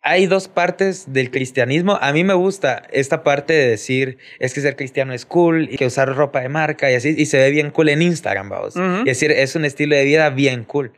[0.07, 1.99] hay dos partes del cristianismo.
[2.01, 5.77] A mí me gusta esta parte de decir, es que ser cristiano es cool y
[5.77, 8.77] que usar ropa de marca y así, y se ve bien cool en Instagram, vamos.
[8.77, 10.92] Es decir, es un estilo de vida bien cool.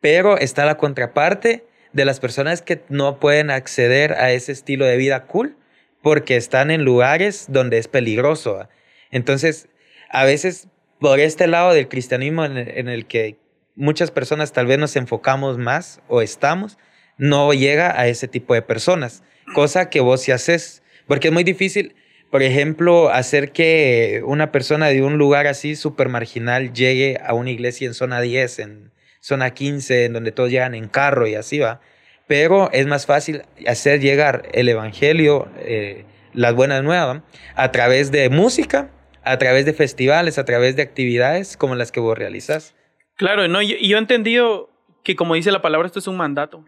[0.00, 4.96] Pero está la contraparte de las personas que no pueden acceder a ese estilo de
[4.96, 5.56] vida cool
[6.00, 8.68] porque están en lugares donde es peligroso.
[9.10, 9.68] Entonces,
[10.08, 10.68] a veces,
[11.00, 13.38] por este lado del cristianismo en el que
[13.74, 16.78] muchas personas tal vez nos enfocamos más o estamos,
[17.18, 19.22] no llega a ese tipo de personas,
[19.54, 21.94] cosa que vos sí haces, porque es muy difícil,
[22.30, 27.50] por ejemplo, hacer que una persona de un lugar así súper marginal llegue a una
[27.50, 31.58] iglesia en zona 10, en zona 15, en donde todos llegan en carro y así
[31.58, 31.82] va.
[32.26, 37.20] Pero es más fácil hacer llegar el Evangelio, eh, las buenas nuevas,
[37.54, 38.90] a través de música,
[39.24, 42.74] a través de festivales, a través de actividades como las que vos realizas.
[43.16, 44.71] Claro, no, y yo he entendido
[45.02, 46.64] que como dice la palabra, esto es un mandato.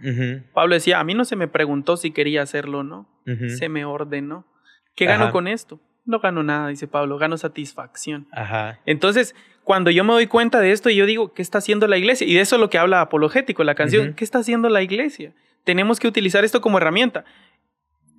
[0.53, 3.09] Pablo decía, a mí no se me preguntó si quería hacerlo o no,
[3.49, 4.47] se me ordenó.
[4.95, 5.81] ¿Qué gano con esto?
[6.07, 8.27] no gano nada, dice Pablo, gano satisfacción.
[8.33, 8.81] Ajá.
[8.87, 11.97] Entonces, cuando yo me doy cuenta de esto y yo digo, ¿qué está haciendo la
[11.97, 12.27] iglesia?
[12.27, 15.33] Y de eso es lo que habla Apologético, la canción, ¿qué está haciendo la iglesia?
[15.65, 17.25] Tenemos que utilizar esto como herramienta.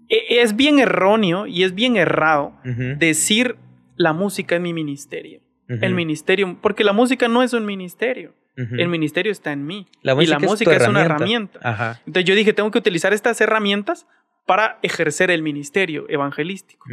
[0.10, 2.54] E, es bien erróneo y es bien errado
[2.98, 3.58] decir
[3.96, 5.42] la música es mi ministerio.
[5.68, 8.34] El ministerio, porque la música no es un ministerio.
[8.56, 9.88] El ministerio está en mí.
[10.02, 12.00] y la música es, una herramienta.
[12.06, 14.08] Entonces yo dije, tengo que utilizar estas herramientas
[14.46, 16.86] para ejercer el ministerio evangelístico.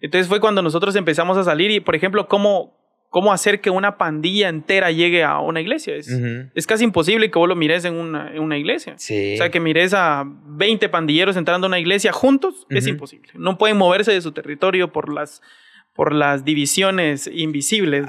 [0.00, 2.76] Entonces fue cuando nosotros empezamos a salir y, por ejemplo, cómo,
[3.10, 5.94] cómo hacer que una pandilla entera llegue a una iglesia.
[5.94, 6.08] Es,
[6.54, 8.94] es casi imposible que vos lo mires en una, en una iglesia.
[8.94, 13.30] O sea, que mires a 20 pandilleros entrando a una iglesia juntos, es imposible.
[13.34, 15.42] No pueden moverse de su territorio por las,
[15.94, 18.06] por las divisiones invisibles.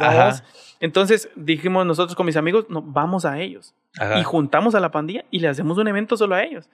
[0.80, 3.74] Entonces dijimos nosotros con mis amigos, no, vamos a ellos.
[4.20, 6.70] Y juntamos a la pandilla y le hacemos un evento solo a ellos.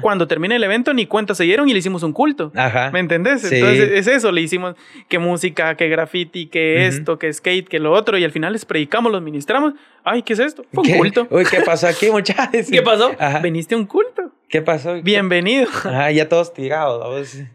[0.00, 2.52] Cuando termina el evento, ni cuenta se dieron y le hicimos un culto.
[2.92, 3.50] ¿Me entendés?
[3.50, 4.76] Entonces es eso, le hicimos
[5.08, 8.64] que música, que graffiti, que esto, que skate, que lo otro, y al final les
[8.64, 9.74] predicamos, los ministramos.
[10.04, 10.64] Ay, ¿qué es esto?
[10.72, 11.26] Fue un culto.
[11.30, 12.66] Uy, ¿qué pasó aquí, muchachos?
[12.70, 13.10] ¿Qué pasó?
[13.42, 14.32] Veniste a un culto.
[14.48, 15.02] ¿Qué pasó?
[15.02, 15.68] Bienvenido.
[15.68, 17.04] Ajá, ya todos tirados.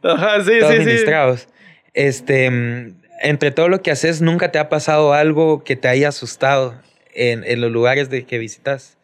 [0.03, 1.47] Ajá, sí, todos sí, ministrados.
[1.93, 6.09] Este, mm, entre todo lo que haces, ¿nunca te ha pasado algo que te haya
[6.09, 6.75] asustado
[7.13, 8.97] en, en los lugares de que visitas?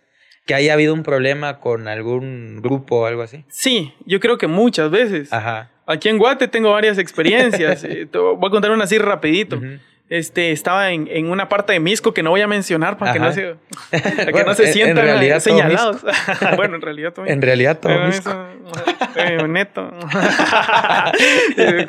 [0.50, 3.46] que haya habido un problema con algún grupo o algo así.
[3.50, 5.32] Sí, yo creo que muchas veces.
[5.32, 5.70] Ajá.
[5.86, 7.84] Aquí en Guate tengo varias experiencias.
[7.88, 9.62] Eh, voy a contar una así rapidito.
[10.10, 13.20] Este, estaba en, en, una parte de Misco que no voy a mencionar para que
[13.20, 13.58] no se,
[13.92, 16.04] que no se sientan señalados.
[16.56, 18.32] bueno, en realidad todo En realidad todo Misco.
[19.16, 19.88] eh, neto.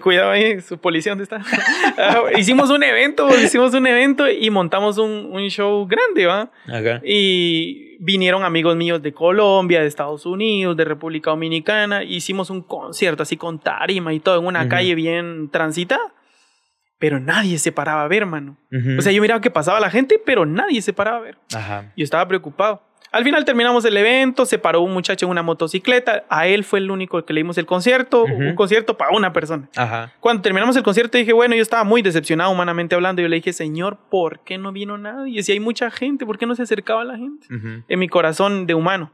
[0.02, 1.40] Cuidado ahí, su policía, ¿dónde está?
[1.96, 6.50] Ah, hicimos un evento, hicimos un evento y montamos un, un show grande, ¿va?
[7.02, 12.04] Y vinieron amigos míos de Colombia, de Estados Unidos, de República Dominicana.
[12.04, 16.12] Hicimos un concierto así con tarima y todo en una calle bien transitada
[17.01, 18.59] pero nadie se paraba a ver, mano.
[18.97, 21.39] O sea, yo miraba que pasaba la gente, pero nadie se paraba a ver.
[21.53, 21.93] Ajá.
[21.97, 22.83] Yo estaba preocupado.
[23.11, 26.79] Al final terminamos el evento, se paró un muchacho en una motocicleta, a él fue
[26.79, 29.69] el único que le dimos el concierto, un concierto para una persona.
[29.75, 30.13] Ajá.
[30.21, 33.53] Cuando terminamos el concierto dije, bueno, yo estaba muy decepcionado humanamente hablando, yo le dije,
[33.53, 35.43] Señor, ¿por qué no vino nadie?
[35.43, 37.49] Si hay mucha gente, ¿por qué no se acercaba la gente?
[37.89, 39.11] En mi corazón de humano.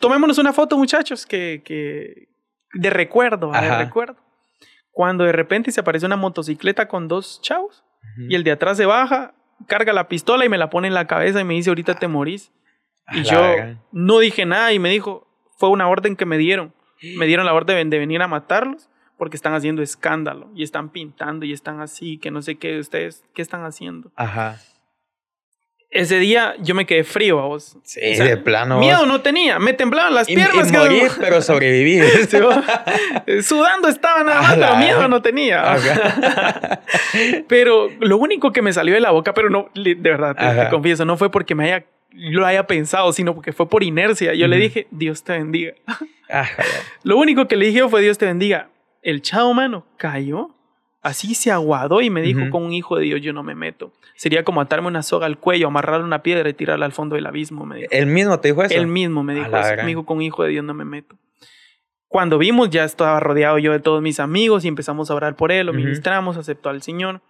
[0.00, 2.30] Tomémonos una foto, muchachos, que, que
[2.72, 4.16] de recuerdo, de recuerdo
[5.00, 7.82] cuando de repente se aparece una motocicleta con dos chavos
[8.28, 9.32] y el de atrás se baja,
[9.66, 12.06] carga la pistola y me la pone en la cabeza y me dice, ahorita te
[12.06, 12.52] morís.
[13.10, 13.40] Y yo
[13.92, 16.74] no dije nada y me dijo, fue una orden que me dieron.
[17.16, 21.46] Me dieron la orden de venir a matarlos porque están haciendo escándalo y están pintando
[21.46, 24.12] y están así, que no sé qué, ustedes, ¿qué están haciendo?
[24.16, 24.58] Ajá
[25.90, 27.76] ese día yo me quedé frío a vos.
[27.82, 28.78] Sí, de plano.
[28.78, 30.70] Miedo no tenía, me temblaban las piernas.
[30.70, 32.00] Y, morir, pero sobreviví.
[33.42, 35.76] Sudando estaba nada más, pero miedo no tenía.
[37.48, 41.04] pero lo único que me salió de la boca, pero no, de verdad, te, confieso,
[41.04, 44.32] no fue porque me haya, lo haya pensado, sino porque fue por inercia.
[44.34, 45.74] Yo le dije, Dios te bendiga.
[47.02, 48.68] lo único que le dije fue, Dios te bendiga.
[49.02, 50.54] El chavo, mano, cayó
[51.02, 53.92] Así se aguadó y me dijo, con un hijo de Dios yo no me meto.
[54.16, 57.24] Sería como atarme una soga al cuello, amarrarle una piedra y tirarla al fondo del
[57.24, 57.88] abismo, me dijo.
[57.90, 58.74] ¿El mismo te dijo eso?
[58.74, 59.76] El mismo me dijo eso.
[59.76, 61.16] Me dijo, con un hijo de Dios no me meto.
[62.06, 65.52] Cuando vimos, ya estaba rodeado yo de todos mis amigos y empezamos a orar por
[65.52, 67.22] él, lo ministramos, aceptó al Señor.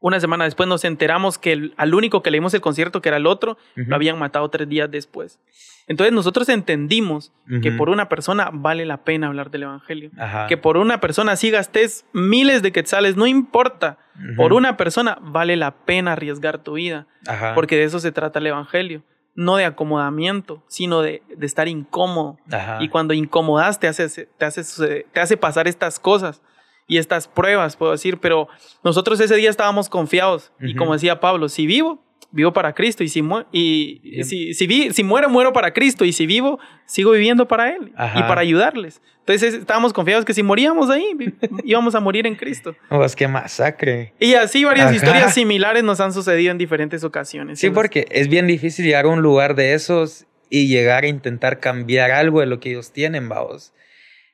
[0.00, 3.26] Una semana después nos enteramos que al único que leímos el concierto, que era el
[3.26, 5.38] otro, lo habían matado tres días después.
[5.86, 7.32] Entonces nosotros entendimos
[7.62, 10.10] que por una persona vale la pena hablar del Evangelio.
[10.48, 13.98] Que por una persona si gastes miles de quetzales, no importa.
[14.36, 17.06] Por una persona vale la pena arriesgar tu vida.
[17.54, 19.02] Porque de eso se trata el Evangelio.
[19.34, 22.38] No de acomodamiento, sino de, estar incómodo.
[22.80, 26.40] Y cuando incomodas te hace, te, hace, te hace pasar estas cosas
[26.90, 28.18] y estas pruebas, puedo decir.
[28.18, 28.48] Pero
[28.82, 30.50] nosotros ese día estábamos confiados.
[30.60, 33.22] Y como decía Pablo, si vivo, vivo para Cristo y si,
[33.52, 37.92] y, si, si, si, muero, muero para Cristo y si vivo, sigo viviendo para Él
[38.16, 39.00] y para ayudarles.
[39.20, 41.16] Entonces estábamos confiados que si moríamos ahí,
[41.64, 42.74] íbamos a morir en Cristo.
[42.88, 44.12] Pues qué masacre.
[44.18, 47.60] Y así varias historias similares nos han sucedido en diferentes ocasiones.
[47.60, 51.60] Sí, porque es bien difícil llegar a un lugar de esos y llegar a intentar
[51.60, 53.72] cambiar algo de lo que ellos tienen, vamos.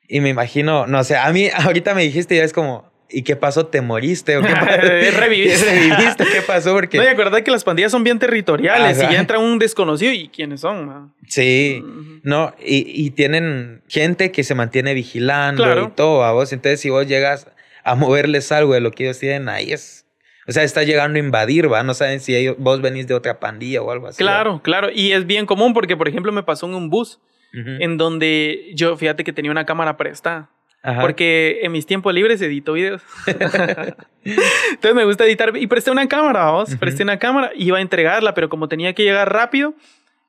[0.08, 3.36] Y me imagino, no sé, a mí ahorita me dijiste ya es como, ¿Y qué
[3.36, 3.66] pasó?
[3.66, 4.36] ¿Te moriste?
[4.36, 4.54] ¿O qué
[5.12, 5.64] ¿Reviviste?
[5.70, 6.24] ¿Reviviste?
[6.24, 6.72] ¿Qué pasó?
[6.72, 6.98] Porque...
[6.98, 10.28] No, y acordé que las pandillas son bien territoriales y ya entra un desconocido y
[10.28, 11.14] quiénes son.
[11.28, 11.82] Sí,
[12.24, 16.52] no, y, y, tienen gente que se mantiene vigilando y todo a vos.
[16.52, 17.46] Entonces, si vos llegas
[17.84, 20.04] a moverles algo de lo que ellos tienen ahí, es.
[20.48, 21.82] O sea, está llegando a invadir, ¿va?
[21.82, 24.18] No saben si ellos, vos venís de otra pandilla o algo así.
[24.18, 24.90] Claro, claro.
[24.92, 27.20] Y es bien común porque, por ejemplo, me pasó en un bus
[27.52, 30.50] en donde yo, fíjate que tenía una cámara prestada.
[31.00, 33.02] Porque en mis tiempos libres edito videos.
[34.24, 36.76] Entonces me gusta editar y presté una cámara, vamos.
[36.76, 39.74] Presté una cámara iba a entregarla, pero como tenía que llegar rápido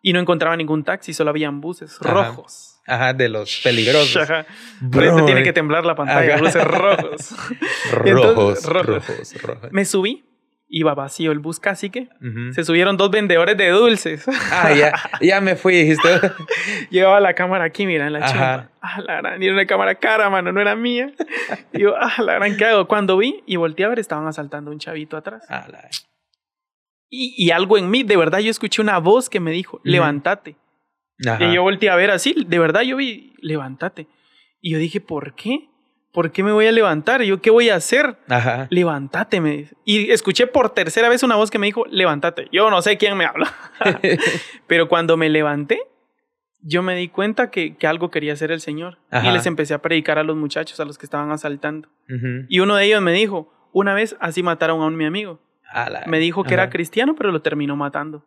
[0.01, 2.79] y no encontraba ningún taxi, solo habían buses rojos.
[2.87, 4.17] Ajá, de los peligrosos.
[4.17, 4.45] Ajá.
[5.25, 7.35] tiene que temblar la pantalla, buses rojos.
[7.91, 9.71] rojos, rojos, rojos.
[9.71, 10.25] Me subí
[10.69, 12.09] iba vacío el bus casi que.
[12.51, 14.25] Se subieron dos vendedores de dulces.
[14.51, 16.09] Ah, ya, ya me fui, dijiste.
[16.89, 18.69] Llevaba la cámara aquí, mira, en la chapa.
[18.81, 21.11] Ah, la gran, era una cámara cara, mano, no era mía.
[21.73, 22.87] y yo, ah, la gran, ¿qué hago?
[22.87, 25.45] Cuando vi y volteé a ver, estaban asaltando a un chavito atrás.
[25.49, 25.89] Ah, la...
[27.09, 30.55] y, y, algo en mí, de verdad, yo escuché una voz que me dijo, levántate.
[31.39, 34.07] Y yo volteé a ver así, de verdad, yo vi, levántate.
[34.61, 35.69] Y yo dije, ¿por qué?
[36.17, 37.21] ¿Por qué me voy a levantar?
[37.21, 38.17] ¿Yo qué voy a hacer?
[38.27, 38.65] Ajá.
[38.71, 39.75] Levántate, me dice.
[39.85, 42.47] Y escuché por tercera vez una voz que me dijo, levántate.
[42.51, 43.53] Yo no sé quién me habla.
[44.65, 45.79] Pero cuando me levanté,
[46.59, 48.97] yo me di cuenta que, que algo quería hacer el Señor.
[49.11, 51.87] Y les empecé a predicar a los muchachos, a los que estaban asaltando.
[52.49, 55.39] Y uno de ellos me dijo, una vez así mataron a un mi amigo.
[56.07, 58.25] Me dijo que era cristiano, pero lo terminó matando.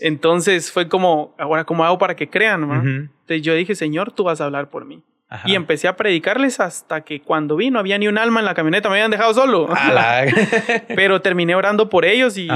[0.00, 2.64] Entonces fue como, ahora, ¿cómo hago para que crean?
[2.64, 5.04] Entonces yo dije, Señor, tú vas a hablar por mí.
[5.44, 8.54] Y empecé a predicarles hasta que cuando vi no había ni un alma en la
[8.54, 9.68] camioneta, me habían dejado solo.
[10.94, 12.48] Pero terminé orando por ellos y,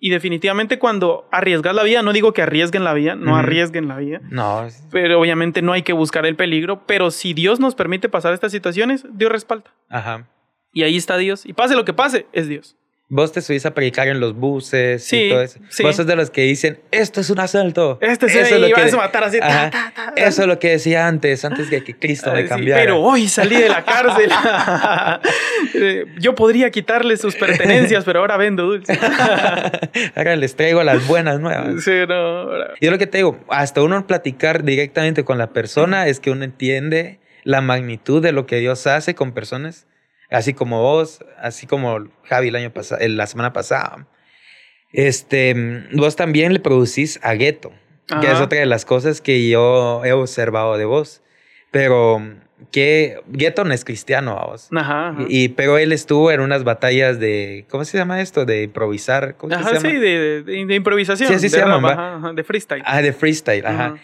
[0.00, 3.98] y, definitivamente cuando arriesgas la vida, no digo que arriesguen la vida, no arriesguen la
[3.98, 4.20] vida.
[4.30, 4.66] No.
[4.90, 8.52] Pero obviamente no hay que buscar el peligro, pero si Dios nos permite pasar estas
[8.52, 9.70] situaciones, Dios respalda.
[9.90, 10.26] Ajá.
[10.72, 11.44] Y ahí está Dios.
[11.44, 12.76] Y pase lo que pase, es Dios.
[13.10, 15.58] Vos te subís a predicar en los buses y todo eso.
[15.82, 17.98] Vos sos de los que dicen, esto es un asalto.
[18.02, 18.82] Esto es eso es lo que...
[18.82, 19.38] a matar así.
[20.14, 22.82] Eso es lo que decía antes, antes de que Cristo me cambiara.
[22.82, 24.30] pero hoy salí de la cárcel.
[26.20, 28.98] Yo podría quitarle sus pertenencias, pero ahora vendo dulces.
[30.14, 31.82] ahora les traigo las buenas nuevas.
[31.82, 32.74] Sí, no.
[32.78, 36.44] Yo lo que te digo, hasta uno platicar directamente con la persona es que uno
[36.44, 39.86] entiende la magnitud de lo que Dios hace con personas
[40.30, 44.06] así como vos, así como Javi el año pasado, la semana pasada.
[44.92, 45.54] Este,
[45.92, 47.72] vos también le producís a Gueto,
[48.20, 51.22] que es otra de las cosas que yo he observado de vos.
[51.70, 52.22] Pero
[52.70, 54.68] que Gueto no es cristiano vos.
[54.74, 58.44] Ajá, Y, pero él estuvo en unas batallas de, ¿cómo se llama esto?
[58.44, 59.36] De improvisar.
[59.36, 59.90] ¿Cómo ajá, se llama?
[59.90, 61.28] sí, de, de, improvisación.
[61.28, 62.32] Sí, así se llama.
[62.34, 62.82] de freestyle.
[62.84, 63.96] Ah, de freestyle, ajá.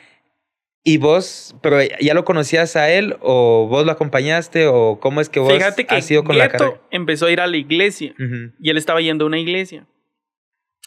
[0.87, 5.30] ¿Y vos, pero ya lo conocías a él o vos lo acompañaste o cómo es
[5.30, 6.78] que vos Fíjate que has ido con la carrera?
[6.91, 8.14] empezó a ir a la iglesia
[8.61, 9.87] y él estaba yendo a una iglesia.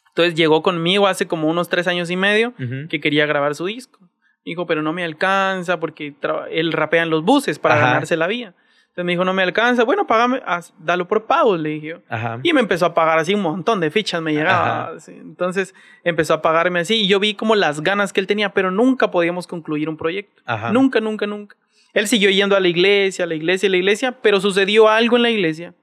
[0.09, 2.53] Entonces llegó conmigo hace como unos tres años y medio
[2.89, 3.99] que quería grabar su disco.
[4.45, 6.15] Dijo, pero no me alcanza porque
[6.51, 8.53] él rapea en los buses para ganarse la vida.
[8.97, 9.83] Entonces me dijo, no me alcanza.
[9.83, 10.41] Bueno, págame,
[10.79, 11.97] dalo por pago, le dije.
[12.41, 14.93] Y me empezó a pagar así un montón de fichas, me llegaba.
[15.05, 18.71] Entonces empezó a pagarme así y yo vi como las ganas que él tenía, pero
[18.71, 20.41] nunca podíamos concluir un proyecto.
[20.71, 21.55] Nunca, nunca, nunca.
[21.93, 25.15] Él siguió yendo a la iglesia, a la iglesia, a la iglesia, pero sucedió algo
[25.17, 25.75] en la iglesia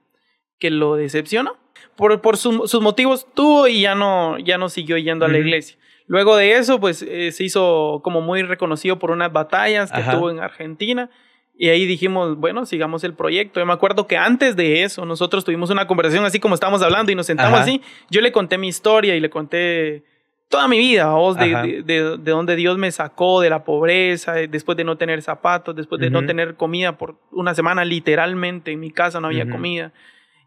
[0.59, 1.55] que lo decepcionó.
[1.95, 5.77] Por, por sus motivos tuvo y ya no, ya no siguió yendo a la iglesia.
[6.05, 10.29] Luego de eso, pues eh, se hizo como muy reconocido por unas batallas que tuvo
[10.31, 11.09] en Argentina
[11.57, 13.59] y ahí dijimos, bueno, sigamos el proyecto.
[13.59, 17.11] Yo me acuerdo que antes de eso, nosotros tuvimos una conversación así como estábamos hablando
[17.11, 17.81] y nos sentamos así.
[18.09, 20.03] Yo le conté mi historia y le conté
[20.49, 24.77] toda mi vida, vos, de, de, de, donde Dios me sacó, de la pobreza, después
[24.77, 28.91] de no tener zapatos, después de no tener comida por una semana, literalmente en mi
[28.91, 29.91] casa no había comida.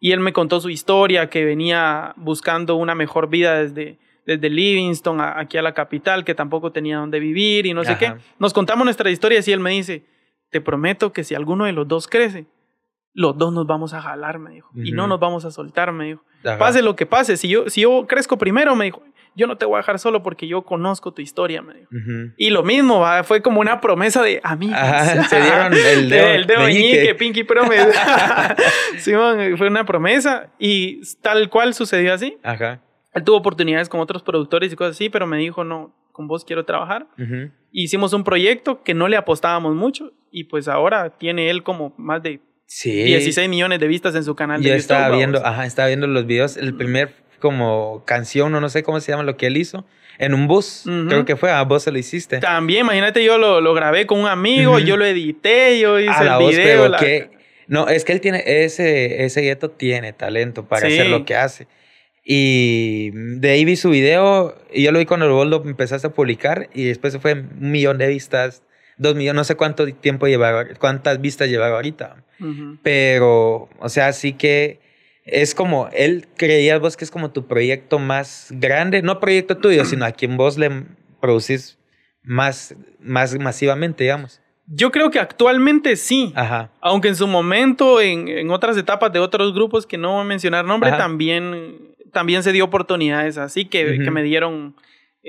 [0.01, 5.21] Y él me contó su historia, que venía buscando una mejor vida desde, desde Livingston
[5.21, 8.15] aquí a la capital, que tampoco tenía donde vivir y no sé qué.
[8.39, 10.05] Nos contamos nuestra historia y él me dice,
[10.51, 12.47] te prometo que si alguno de los dos crece,
[13.15, 14.71] los dos nos vamos a jalar, me dijo.
[14.75, 16.23] Y no nos vamos a soltar, me dijo.
[16.59, 19.03] Pase lo que pase, si yo, si yo crezco primero, me dijo,
[19.35, 21.91] yo no te voy a dejar solo porque yo conozco tu historia, me dijo.
[22.37, 24.79] Y lo mismo, fue como una promesa de amigos.
[25.29, 27.93] se dieron el dedo, el dedo meñique, Pinky Promise.
[28.99, 32.39] Simón, fue una promesa y tal cual sucedió así.
[32.43, 32.81] Ajá.
[33.15, 36.45] Él tuvo oportunidades con otros productores y cosas así, pero me dijo, no, con vos
[36.45, 37.07] quiero trabajar.
[37.71, 42.23] Hicimos un proyecto que no le apostábamos mucho y pues ahora tiene él como más
[42.23, 46.27] de 16 millones de vistas en su canal Yo estaba viendo, ajá, estaba viendo los
[46.27, 49.85] videos, el primer como canción o no sé cómo se llama lo que él hizo.
[50.19, 52.41] En un bus, creo que fue, a vos se lo hiciste.
[52.41, 56.39] También, imagínate, yo lo, lo grabé con un amigo, yo lo edité, yo hice el
[56.39, 56.91] video.
[57.69, 61.69] No, es que él tiene, ese, ese gueto tiene talento para hacer lo que hace.
[62.25, 66.11] Y de ahí vi su video y yo lo vi cuando vos lo empezaste a
[66.11, 68.63] publicar y después se fue un millón de vistas,
[68.99, 72.25] dos millones, no sé cuánto tiempo llevaba, cuántas vistas llevaba ahorita.
[72.83, 74.81] Pero, o sea, sí que
[75.25, 79.85] es como, él creía vos que es como tu proyecto más grande, no proyecto tuyo,
[79.85, 80.85] sino a quien vos le
[81.21, 81.79] producís
[82.23, 84.41] más, más masivamente, digamos.
[84.67, 86.33] Yo creo que actualmente sí.
[86.37, 86.71] Ajá.
[86.81, 90.25] Aunque en su momento, en, en otras etapas de otros grupos que no voy a
[90.25, 94.77] mencionar nombre, también, también se dio oportunidades así que, que me dieron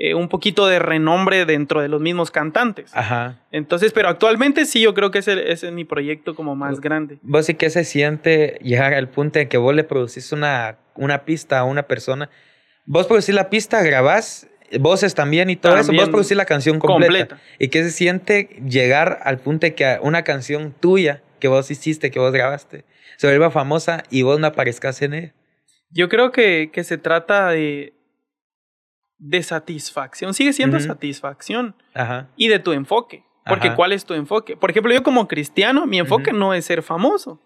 [0.02, 2.90] eh, un poquito de renombre dentro de los mismos cantantes.
[2.94, 3.36] Ajá.
[3.52, 7.18] Entonces, pero actualmente sí, yo creo que ese, es mi proyecto como más grande.
[7.20, 11.26] ¿Vos sí que se siente llegar al punto en que vos le producís una, una
[11.26, 12.30] pista a una persona?
[12.86, 14.48] Vos producís la pista, grabás
[14.78, 15.92] voces también y todo eso.
[15.92, 17.38] Vos producís la canción completa.
[17.58, 22.10] ¿Y qué se siente llegar al punto de que una canción tuya que vos hiciste,
[22.10, 22.86] que vos grabaste,
[23.18, 25.34] se vuelva famosa y vos no aparezcas en ella?
[25.90, 27.92] Yo creo que, que se trata de,
[29.20, 30.34] de satisfacción.
[30.34, 31.76] Sigue siendo satisfacción.
[31.94, 32.28] Ajá.
[32.36, 33.22] Y de tu enfoque.
[33.46, 34.56] Porque ¿cuál es tu enfoque?
[34.56, 37.40] Por ejemplo, yo como cristiano, mi enfoque no es ser famoso.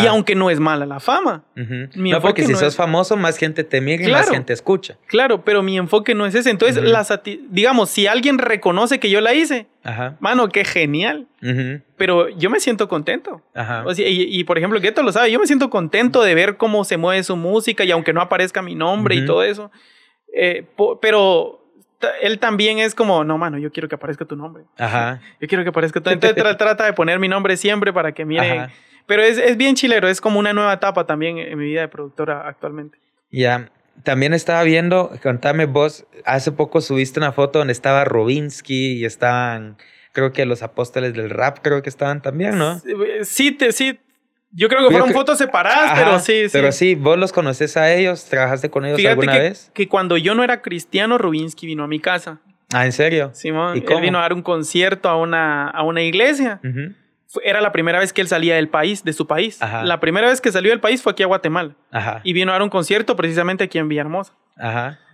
[0.00, 1.42] Y aunque no es mala la fama.
[1.56, 4.96] no, porque si sos famoso, más gente te mira y más gente escucha.
[5.06, 6.50] Claro, pero mi enfoque no es ese.
[6.50, 6.82] Entonces,
[7.50, 9.66] digamos, si alguien reconoce que yo la hice,
[10.20, 11.26] mano, qué genial.
[11.96, 13.42] Pero yo me siento contento.
[13.96, 17.22] y, por ejemplo, Gueto lo sabe, yo me siento contento de ver cómo se mueve
[17.24, 19.70] su música y aunque no aparezca mi nombre y todo eso.
[20.34, 20.66] Eh,
[21.00, 21.62] pero
[22.20, 24.64] él también es como, no, mano, yo quiero que aparezca tu nombre.
[24.78, 25.20] Ajá.
[25.40, 26.30] Yo quiero que aparezca tu nombre.
[26.30, 28.70] Entonces trata de poner mi nombre siempre para que miren.
[29.06, 31.88] Pero es, es, bien chilero, es como una nueva etapa también en mi vida de
[31.88, 32.98] productora actualmente.
[33.30, 33.70] Ya,
[34.04, 39.76] también estaba viendo, contame vos, hace poco subiste una foto donde estaba Robinsky y estaban,
[40.12, 42.80] creo que los apóstoles del rap, creo que estaban también, ¿no?
[43.22, 43.98] Sí, te, sí.
[44.52, 46.50] Yo creo que fueron fotos separadas, pero sí, sí.
[46.52, 49.70] Pero sí, vos los conoces a ellos, trabajaste con ellos alguna vez.
[49.74, 52.40] Que cuando yo no era cristiano, Rubinsky vino a mi casa.
[52.74, 53.30] Ah, ¿en serio?
[53.34, 56.60] Simón, ¿Y él vino a dar un concierto a una, a una iglesia
[57.44, 59.58] era la primera vez que él salía del país, de su país.
[59.60, 61.74] La primera vez que salió del país fue aquí a Guatemala.
[62.24, 64.34] Y vino a dar un concierto precisamente aquí en Villahermosa.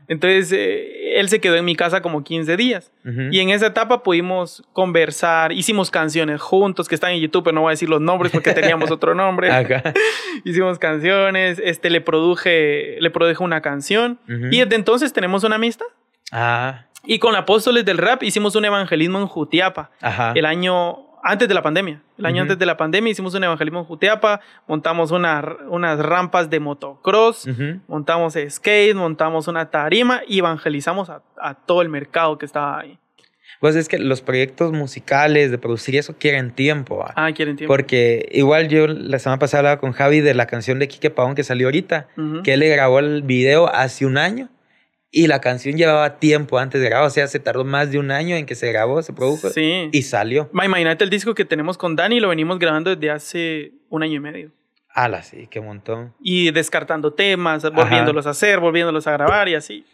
[0.09, 2.93] Entonces, eh, él se quedó en mi casa como 15 días.
[3.31, 7.61] Y en esa etapa pudimos conversar, hicimos canciones juntos, que están en YouTube, pero no
[7.63, 9.51] voy a decir los nombres porque teníamos otro nombre.
[10.45, 14.19] hicimos canciones, este, le produje, le produje una canción.
[14.27, 15.87] Y desde entonces tenemos una amistad.
[16.33, 16.87] Ah.
[17.05, 19.91] Y con Apóstoles del Rap hicimos un evangelismo en Jutiapa.
[20.35, 22.03] El año antes de la pandemia.
[22.19, 26.61] El año antes de la pandemia hicimos un evangelismo en Jutiapa, montamos unas rampas de
[26.61, 27.49] motocross,
[27.87, 32.99] montamos skate, montamos una tarima y evangelizamos a, todo el mercado que estaba ahí.
[33.61, 37.05] Pues es que los proyectos musicales, de producir eso, quieren tiempo.
[37.17, 37.73] Ah, quieren tiempo.
[37.73, 41.35] Porque igual yo la semana pasada hablaba con Javi de la canción de Quique Pavón
[41.35, 42.09] que salió ahorita,
[42.45, 44.49] que él le grabó el video hace un año
[45.11, 48.11] y la canción llevaba tiempo antes de grabar, o sea, se tardó más de un
[48.11, 50.51] año en que se grabó, se produjo y salió.
[50.53, 54.21] imagínate el disco que tenemos con Dani, lo venimos grabando desde hace un año y
[54.21, 54.53] medio.
[54.91, 56.15] Ala, sí, qué montón.
[56.21, 59.85] Y descartando temas, volviéndolos a hacer, volviéndolos a grabar y así.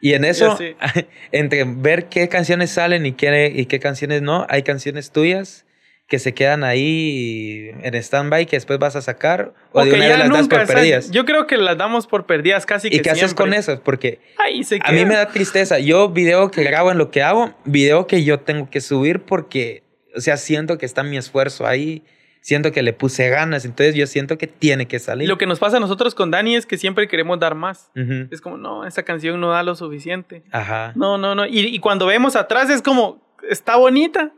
[0.00, 0.58] Y en eso,
[1.32, 5.64] entre ver qué canciones salen y qué, y qué canciones no, hay canciones tuyas
[6.10, 10.18] que se quedan ahí en stand-by que después vas a sacar o, de una vez
[10.18, 11.10] las das por perdidas.
[11.12, 13.80] Yo creo que las damos por perdidas casi que ¿Y qué haces con eso?
[13.84, 15.78] Porque a mí me da tristeza.
[15.78, 19.84] Yo video que grabo en lo que hago, video que yo tengo que subir porque,
[20.16, 22.02] o sea, siento que está mi esfuerzo ahí,
[22.40, 25.28] siento que le puse ganas, entonces yo siento que tiene que salir.
[25.28, 27.88] Lo que nos pasa a nosotros con Dani es que siempre queremos dar más.
[28.32, 30.42] Es como, no, esa canción no da lo suficiente.
[30.50, 30.92] Ajá.
[30.96, 31.46] No, no, no.
[31.46, 34.32] Y, cuando vemos atrás es como, está bonita,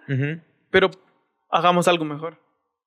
[0.70, 0.90] pero
[1.52, 2.38] hagamos algo mejor.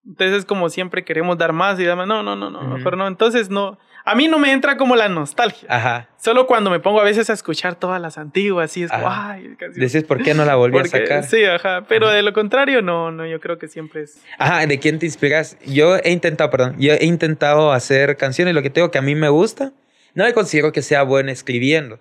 [0.06, 2.08] Entonces como siempre queremos dar más y demás.
[2.08, 3.08] No, no, no, no, mejor no.
[3.08, 3.80] Entonces no.
[4.08, 5.68] A mí no me entra como la nostalgia.
[5.68, 6.10] Ajá.
[6.18, 9.56] Solo cuando me pongo a veces a escuchar todas las antiguas, y es como, ay,
[9.74, 11.24] Decís, ¿por qué no la volví a sacar?
[11.24, 11.86] Sí, ajá.
[11.88, 14.22] Pero de lo contrario, no, no, yo creo que siempre es.
[14.38, 15.58] Ajá, ¿de quién te inspiras?
[15.66, 19.16] Yo he intentado, perdón, yo he intentado hacer canciones, lo que tengo que a mí
[19.16, 19.72] me gusta.
[20.14, 22.00] No me considero que sea bueno escribiendo.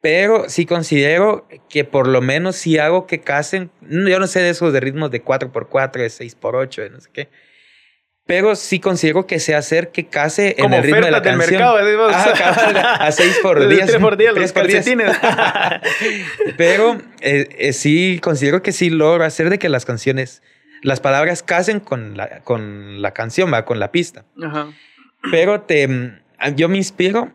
[0.00, 4.50] Pero sí considero que por lo menos si hago que casen, yo no sé de
[4.50, 7.28] esos de ritmos de 4x4, de 6x8, de no sé qué.
[8.26, 11.50] Pero sí considero que sé hacer que case en el ritmo de la canción.
[11.50, 13.86] mercado, a 6 por 10.
[13.86, 15.16] 3 por 10, los calcetines.
[16.56, 20.42] Pero eh, eh, sí considero que sí logro hacer de que las canciones,
[20.82, 23.64] las palabras casen con la, con la canción, ¿va?
[23.64, 24.24] con la pista.
[24.40, 24.68] Ajá.
[25.30, 25.88] Pero te,
[26.54, 27.34] yo me inspiro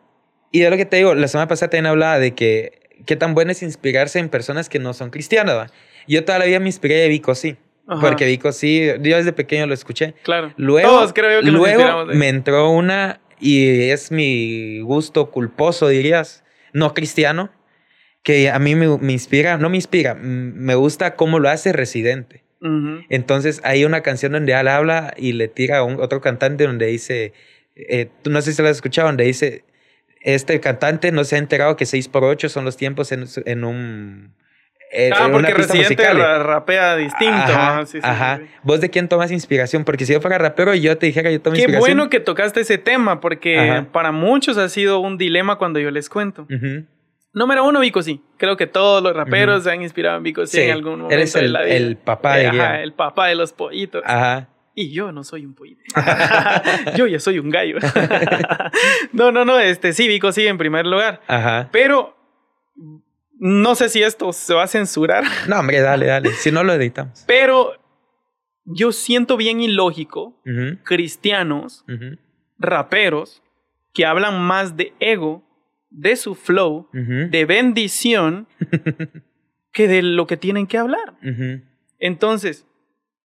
[0.52, 3.34] y de lo que te digo, la semana pasada también hablaba de que qué tan
[3.34, 5.72] bueno es inspirarse en personas que no son cristianas.
[6.08, 7.58] Yo toda la vida me inspiré de Vico, sí.
[8.02, 10.16] Porque Vico, sí, yo desde pequeño lo escuché.
[10.24, 10.52] Claro.
[10.58, 16.44] Luego, Todos creo que luego me entró una, y es mi gusto culposo, dirías,
[16.74, 17.52] no cristiano,
[18.24, 22.44] que a mí me, inspira, no me inspira, me gusta cómo lo hace Residente.
[23.10, 26.88] Entonces hay una canción donde él habla y le tira a un, otro cantante donde
[26.88, 27.34] dice,
[27.76, 29.64] eh, tú no sé si lo has escuchado, donde dice,
[30.26, 34.34] este cantante no se ha enterado que 6 por 8 son los tiempos en, un
[34.92, 37.36] Eh, ah, porque Residente rapea distinto.
[37.36, 38.42] Ajá, ajá.
[38.64, 39.84] ¿Vos de quién tomas inspiración?
[39.84, 41.86] Porque si yo fuera rapero y yo te dijera yo tomo inspiración.
[41.86, 45.92] Qué bueno que tocaste ese tema, porque para muchos ha sido un dilema cuando yo
[45.92, 46.48] les cuento.
[47.34, 48.24] Número uno, Vico sí.
[48.38, 51.14] Creo que todos los raperos se han inspirado en Vico sí, en algún momento.
[51.14, 54.02] Eres el, el papá de Ajá, el papá de los pollitos.
[54.06, 54.48] Ajá.
[54.78, 55.82] Y yo no soy un pollito.
[56.98, 57.78] yo ya soy un gallo.
[59.14, 59.60] no, no, no.
[59.60, 61.22] Este, sí, Vico sí en primer lugar.
[61.28, 61.70] Ajá.
[61.72, 62.16] Pero
[63.40, 65.24] no sé si esto se va a censurar.
[65.48, 66.32] No, hombre, dale, dale.
[66.32, 67.24] Si no lo editamos.
[67.26, 67.74] Pero
[68.66, 70.42] yo siento bien ilógico
[70.84, 71.86] cristianos,
[72.58, 73.44] raperos,
[73.94, 75.44] que hablan más de ego,
[75.90, 78.48] de su flow, de bendición,
[79.72, 81.14] que de lo que tienen que hablar.
[82.00, 82.66] Entonces,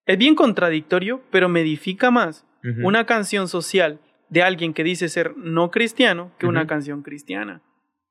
[0.09, 2.45] es bien contradictorio, pero me edifica más
[2.83, 7.63] una canción social de alguien que dice ser no cristiano que una canción cristiana.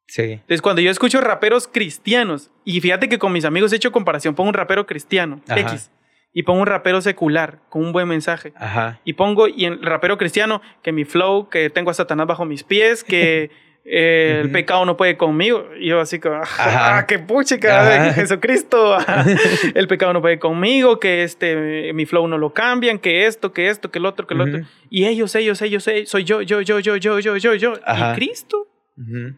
[0.08, 0.22] Sí.
[0.24, 4.36] Entonces, cuando yo escucho raperos cristianos, y fíjate que con mis amigos he hecho comparación,
[4.36, 5.92] pongo un rapero cristiano, X,
[6.34, 8.54] y pongo un rapero secular, con un buen mensaje.
[8.56, 9.02] Ajá.
[9.04, 12.64] Y pongo, y en rapero cristiano, que mi flow, que tengo a Satanás bajo mis
[12.64, 13.52] pies, que
[13.90, 15.70] eh, el pecado no puede conmigo.
[15.80, 18.14] Y yo así como, ¡ah, qué puchica!
[18.14, 18.98] Jesucristo!
[19.76, 23.70] el pecado no puede conmigo, que este, mi flow no lo cambian, que esto, que
[23.70, 24.60] esto, que el otro, que el otro.
[24.90, 27.74] Y ellos, ellos, ellos, ellos, soy yo, yo, yo, yo, yo, yo, yo, yo.
[27.76, 28.68] ¿Y Cristo?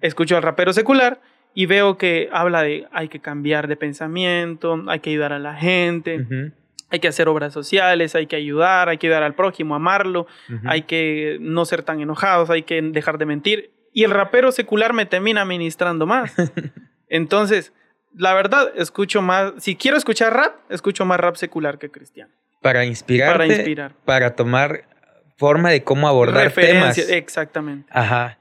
[0.01, 1.21] Escucho al rapero secular
[1.53, 5.55] y veo que habla de hay que cambiar de pensamiento, hay que ayudar a la
[5.55, 6.25] gente,
[6.89, 10.25] hay que hacer obras sociales, hay que ayudar, hay que ayudar al prójimo, amarlo,
[10.65, 13.71] hay que no ser tan enojados, hay que dejar de mentir.
[13.93, 16.33] Y el rapero secular me termina ministrando más.
[17.09, 17.73] Entonces,
[18.15, 22.33] la verdad, escucho más, si quiero escuchar rap, escucho más rap secular que cristiano.
[22.61, 23.31] Para inspirar.
[23.31, 23.93] Para inspirar.
[24.05, 24.85] Para tomar
[25.37, 26.97] forma de cómo abordar temas.
[26.97, 27.89] Exactamente.
[27.91, 28.37] Ajá.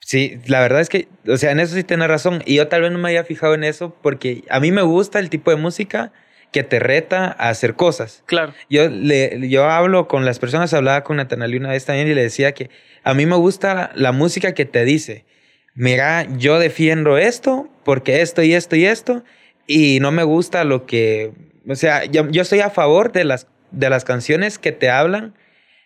[0.00, 2.42] Sí, la verdad es que, o sea, en eso sí tienes razón.
[2.46, 5.18] Y yo tal vez no me había fijado en eso porque a mí me gusta
[5.18, 6.12] el tipo de música
[6.56, 8.22] que te reta a hacer cosas.
[8.24, 8.54] Claro.
[8.70, 12.22] Yo, le, yo hablo con las personas, hablaba con Natanalie una vez también y le
[12.22, 12.70] decía que
[13.04, 15.26] a mí me gusta la, música que te dice,
[15.74, 19.22] mira, yo defiendo esto porque esto y esto y esto,
[19.66, 21.32] y no me gusta lo que,
[21.68, 25.34] o sea, yo, yo estoy a favor de las, de las canciones que te hablan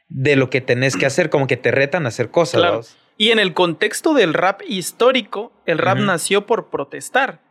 [0.09, 2.61] de lo que tenés que hacer, como que te retan a hacer cosas.
[2.61, 2.83] Claro.
[3.21, 7.43] Y en el contexto del rap histórico, el rap nació por protestar.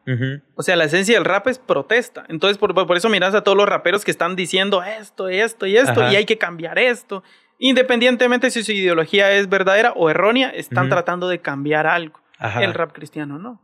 [0.56, 2.26] O sea, la esencia del rap es protesta.
[2.28, 5.78] Entonces, por, por, eso miras a todos los raperos que están diciendo esto, esto y
[5.78, 7.22] esto, y hay que cambiar esto.
[7.60, 12.20] Independientemente si su ideología es verdadera o errónea, están tratando de cambiar algo.
[12.60, 13.62] El rap cristiano no.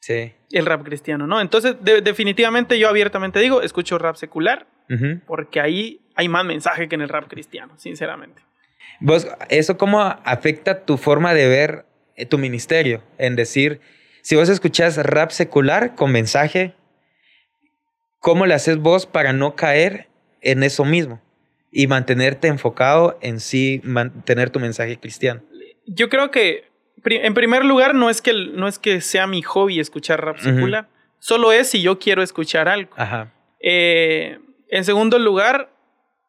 [0.00, 0.34] Sí.
[0.50, 1.40] El rap cristiano no.
[1.40, 4.66] Entonces, definitivamente yo abiertamente digo, escucho rap secular,
[5.24, 8.42] porque ahí hay más mensaje que en el rap cristiano, sinceramente.
[9.00, 11.86] Vos, ¿eso cómo afecta tu forma de ver
[12.16, 13.02] eh, tu ministerio?
[13.18, 13.80] En decir,
[14.22, 16.74] si vos escuchás rap secular con mensaje,
[18.18, 20.08] ¿cómo le haces vos para no caer
[20.40, 21.20] en eso mismo?
[21.70, 25.42] Y mantenerte enfocado en sí, mantener tu mensaje cristiano.
[25.86, 26.64] Yo creo que,
[27.04, 30.88] en primer lugar, no es que, no es que sea mi hobby escuchar rap secular.
[31.18, 32.90] Solo es si yo quiero escuchar algo.
[32.96, 33.32] Ajá.
[33.60, 35.70] Eh, en segundo lugar,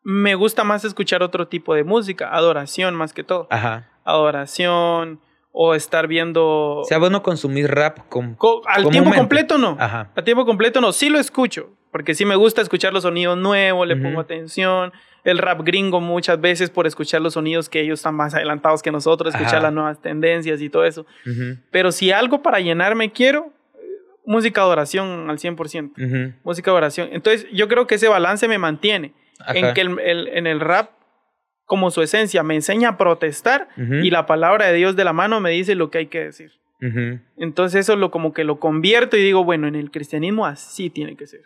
[0.04, 3.48] me gusta más escuchar otro tipo de música, adoración más que todo.
[3.50, 3.90] Ajá.
[4.04, 5.20] Adoración
[5.52, 6.78] o estar viendo...
[6.78, 8.38] O sea, vos no consumís rap con,
[8.68, 9.78] al tiempo completo no.
[9.80, 10.12] Ajá.
[10.16, 10.92] Al tiempo completo no.
[10.92, 14.94] Sí lo escucho, porque sí me gusta escuchar los sonidos nuevos, le pongo atención.
[15.26, 18.92] El rap gringo muchas veces por escuchar los sonidos que ellos están más adelantados que
[18.92, 21.06] nosotros, escuchar las nuevas tendencias y todo eso.
[21.72, 23.52] Pero si algo para llenarme quiero,
[24.26, 26.36] música de oración al 100%.
[26.44, 27.10] Música de oración.
[27.12, 29.14] Entonces yo creo que ese balance me mantiene
[29.48, 30.92] en que el, en el rap,
[31.66, 35.40] como su esencia, me enseña a protestar y la palabra de Dios de la mano
[35.40, 36.52] me dice lo que hay que decir.
[37.38, 41.16] Entonces eso lo como que lo convierto y digo, bueno, en el cristianismo así tiene
[41.16, 41.42] que ser.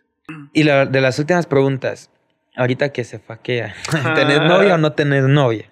[0.54, 2.10] Y la, de las últimas preguntas,
[2.56, 3.76] ahorita que se faquea,
[4.16, 5.70] ¿tenés novia o no tenés novia?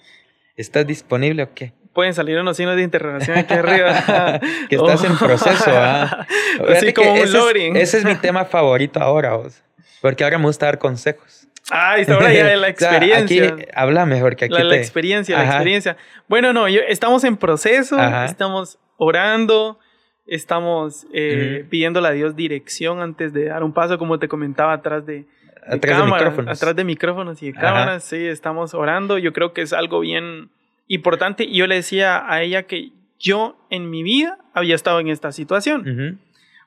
[0.56, 1.74] ¿Estás disponible o qué?
[1.94, 4.40] pueden salir unos signos de interrogación aquí arriba.
[4.70, 6.26] que estás en proceso, ¿ah?
[6.70, 9.62] Así como un ese ese es mi tema favorito ahora, vos.
[10.02, 11.41] Porque ahora me gusta dar consejos.
[11.70, 13.48] Ah, está ahora ya de la experiencia.
[13.48, 14.54] aquí habla mejor que aquí.
[14.54, 15.98] La, la experiencia, la experiencia.
[16.28, 19.80] Bueno, no, estamos en proceso, estamos orando,
[20.26, 25.06] estamos eh, pidiéndole a Dios dirección antes de dar un paso, como te comentaba, atrás
[25.06, 25.26] de,
[25.68, 26.58] atrás de micrófonos.
[26.58, 29.18] Atrás de micrófonos y de cámaras, sí, estamos orando.
[29.18, 30.50] Yo creo que es algo bien
[30.88, 31.44] importante.
[31.44, 35.32] Y yo le decía a ella que yo en mi vida había estado en esta
[35.32, 36.20] situación.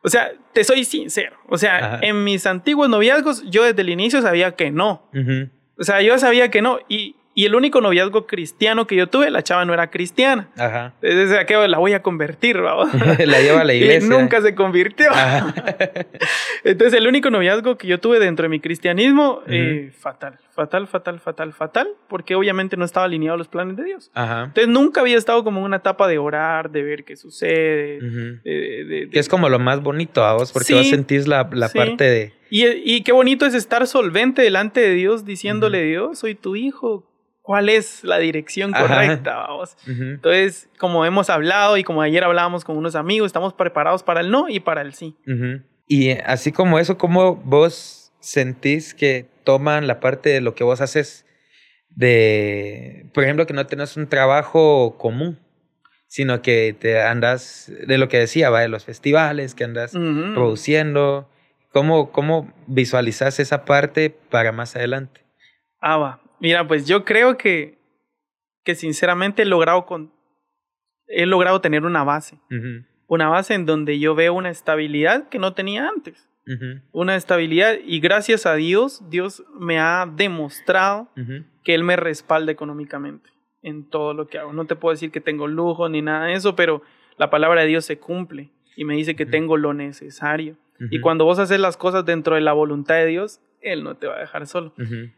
[0.05, 1.37] O sea, te soy sincero.
[1.49, 5.03] O sea, en mis antiguos noviazgos, yo desde el inicio sabía que no.
[5.79, 6.79] O sea, yo sabía que no.
[6.91, 10.51] Y, y el único noviazgo cristiano que yo tuve, la chava no era cristiana.
[10.59, 10.93] Ajá.
[11.01, 14.07] Desde que la voy a convertir, la lleva a la iglesia.
[14.07, 15.09] Y nunca se convirtió.
[16.65, 21.21] Entonces, el único noviazgo que yo tuve dentro de mi cristianismo, eh, fatal, fatal, fatal,
[21.21, 24.11] fatal, fatal, porque obviamente no estaba alineado a los planes de Dios.
[24.15, 24.45] Ajá.
[24.45, 27.99] Entonces, nunca había estado como en una etapa de orar, de ver qué sucede.
[28.45, 32.33] que es como lo más bonito a vos, porque vos sentís la, la parte de...
[32.51, 37.11] Y, y, qué bonito es estar solvente delante de Dios, diciéndole, Dios, soy tu hijo,
[37.43, 39.77] cuál es la dirección correcta, vamos.
[39.87, 44.31] Entonces, como hemos hablado y como ayer hablábamos con unos amigos, estamos preparados para el
[44.31, 45.17] no y para el sí.
[45.87, 50.81] Y así como eso, ¿cómo vos sentís que toman la parte de lo que vos
[50.81, 51.27] haces
[51.91, 55.39] de, por ejemplo, que no tenés un trabajo común?
[56.15, 61.29] sino que te andas, de lo que decía, va, de los festivales, que andas produciendo.
[61.73, 65.23] ¿Cómo, ¿Cómo visualizas esa parte para más adelante?
[65.81, 66.21] Ah, va.
[66.39, 67.79] Mira, pues yo creo que,
[68.63, 70.13] que sinceramente he logrado, con,
[71.09, 72.39] he logrado tener una base.
[73.09, 76.29] Una base en donde yo veo una estabilidad que no tenía antes.
[76.93, 81.09] Una estabilidad y gracias a Dios, Dios me ha demostrado
[81.63, 83.31] que Él me respalda económicamente
[83.63, 84.53] en todo lo que hago.
[84.53, 86.83] No te puedo decir que tengo lujo ni nada de eso, pero
[87.17, 90.57] la palabra de Dios se cumple y me dice que tengo lo necesario.
[90.91, 94.07] Y cuando vos haces las cosas dentro de la voluntad de Dios, Él no te
[94.07, 94.75] va a dejar solo.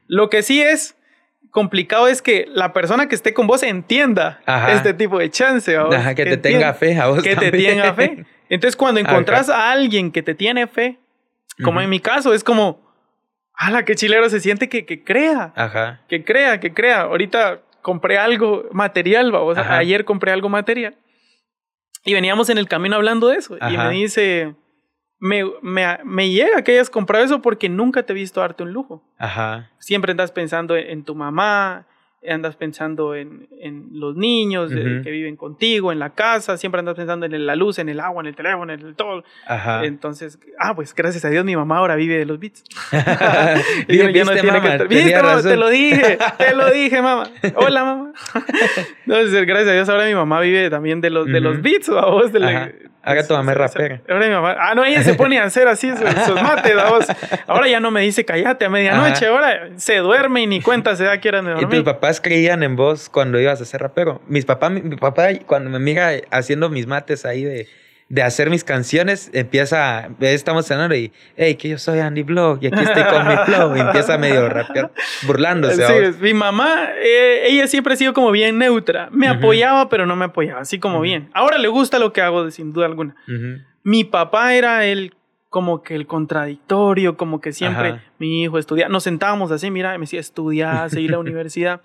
[0.07, 0.97] Lo que sí es
[1.51, 5.77] complicado es que la persona que esté con vos entienda este tipo de chance.
[5.77, 7.23] Ajá, que, te tenga fe a vos.
[7.23, 8.27] Que te tenga fe.
[8.49, 10.99] Entonces, cuando encontrás a alguien que te tiene fe,
[11.65, 12.87] como en mi caso, es como,
[13.55, 15.53] ¡hala, qué chilero se siente que, que crea!
[15.57, 16.03] Ajá.
[16.09, 17.03] Que crea, que crea.
[17.03, 19.57] Ahorita compré algo material, vamos.
[19.59, 20.97] Ayer compré algo material.
[22.05, 23.57] Y veníamos en el camino hablando de eso.
[23.69, 24.55] Y me dice,
[25.19, 28.73] me, me, me, llega que hayas comprado eso porque nunca te he visto darte un
[28.73, 29.03] lujo.
[29.19, 29.71] Ajá.
[29.79, 31.87] Siempre andas pensando en, tu mamá,
[32.29, 37.27] andas pensando en, en los niños que viven contigo, en la casa, siempre andas pensando
[37.27, 39.25] en la luz, en el agua, en el teléfono, en el todo.
[39.47, 39.85] Ajá.
[39.85, 42.65] Entonces, ah, pues gracias a Dios mi mamá ahora vive de los bits.
[43.89, 47.29] y no Te lo dije, te lo dije, mamá.
[47.57, 48.13] Hola, mamá.
[49.07, 52.07] Entonces, gracias a Dios ahora mi mamá vive también de los, de los beats, a
[52.07, 52.73] vos, de la,
[53.07, 54.01] Haga tu mamá rapera.
[54.09, 54.57] Ahora mi mamá.
[54.59, 57.07] Ah, no, ella se pone a hacer así sus, mates, vamos.
[57.47, 59.27] Ahora ya no me dice cállate a medianoche.
[59.27, 61.69] Ahora se duerme y ni cuenta se da que eran de dormir.
[61.71, 64.21] ¿Y tus papás creían en vos cuando ibas a ser rapero?
[64.27, 67.69] Mis papás, mi papá, cuando me mira haciendo mis mates ahí de
[68.09, 72.69] de hacer mis canciones, empieza, estamos cenando y, hey, que yo soy Andy Blog y
[72.69, 74.93] aquí estoy con mi flow, y empieza medio rapear,
[75.27, 76.13] burlándose.
[76.13, 80.15] Sí, mi mamá, eh, ella siempre ha sido como bien neutra, me apoyaba, pero no
[80.15, 81.31] me apoyaba, así como bien.
[81.35, 83.17] Ahora le gusta lo que hago, sin duda alguna.
[83.83, 85.15] Mi papá era el
[85.49, 90.01] como que el contradictorio, como que siempre mi hijo estudia, nos sentábamos así, mira, me
[90.01, 91.81] decía, estudiar, seguir la universidad.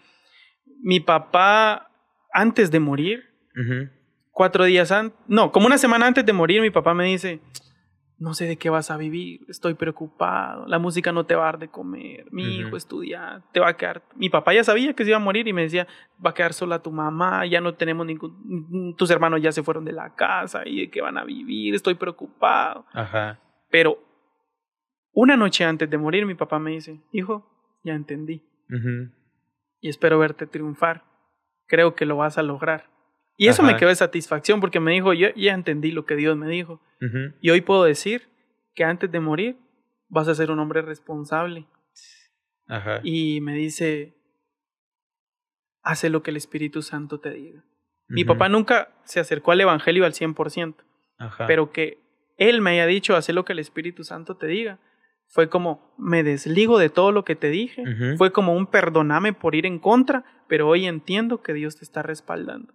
[0.81, 1.91] Mi papá,
[2.33, 3.23] antes de morir,
[4.31, 7.41] cuatro días antes, no, como una semana antes de morir, mi papá me dice,
[8.17, 11.45] no sé de qué vas a vivir, estoy preocupado, la música no te va a
[11.45, 15.03] dar de comer, mi hijo estudia, te va a quedar, mi papá ya sabía que
[15.03, 15.87] se iba a morir y me decía,
[16.23, 19.85] va a quedar sola tu mamá, ya no tenemos ningún, tus hermanos ya se fueron
[19.85, 22.85] de la casa y de qué van a vivir, estoy preocupado.
[22.93, 23.39] Ajá.
[23.69, 23.97] Pero
[25.13, 27.49] una noche antes de morir, mi papá me dice, hijo,
[27.83, 28.43] ya entendí.
[29.81, 31.03] Y espero verte triunfar.
[31.67, 32.89] Creo que lo vas a lograr.
[33.37, 36.37] Y eso me quedó de satisfacción porque me dijo, yo ya entendí lo que Dios
[36.37, 36.79] me dijo.
[37.41, 38.29] Y hoy puedo decir
[38.75, 39.57] que antes de morir
[40.07, 41.65] vas a ser un hombre responsable.
[43.03, 44.15] Y me dice,
[45.81, 47.63] hace lo que el Espíritu Santo te diga.
[48.07, 50.75] Mi papá nunca se acercó al Evangelio al 100%,
[51.47, 51.97] pero que
[52.37, 54.79] él me haya dicho, hace lo que el Espíritu Santo te diga
[55.31, 57.83] fue como me desligo de todo lo que te dije,
[58.17, 62.03] fue como un perdoname por ir en contra, pero hoy entiendo que Dios te está
[62.03, 62.73] respaldando.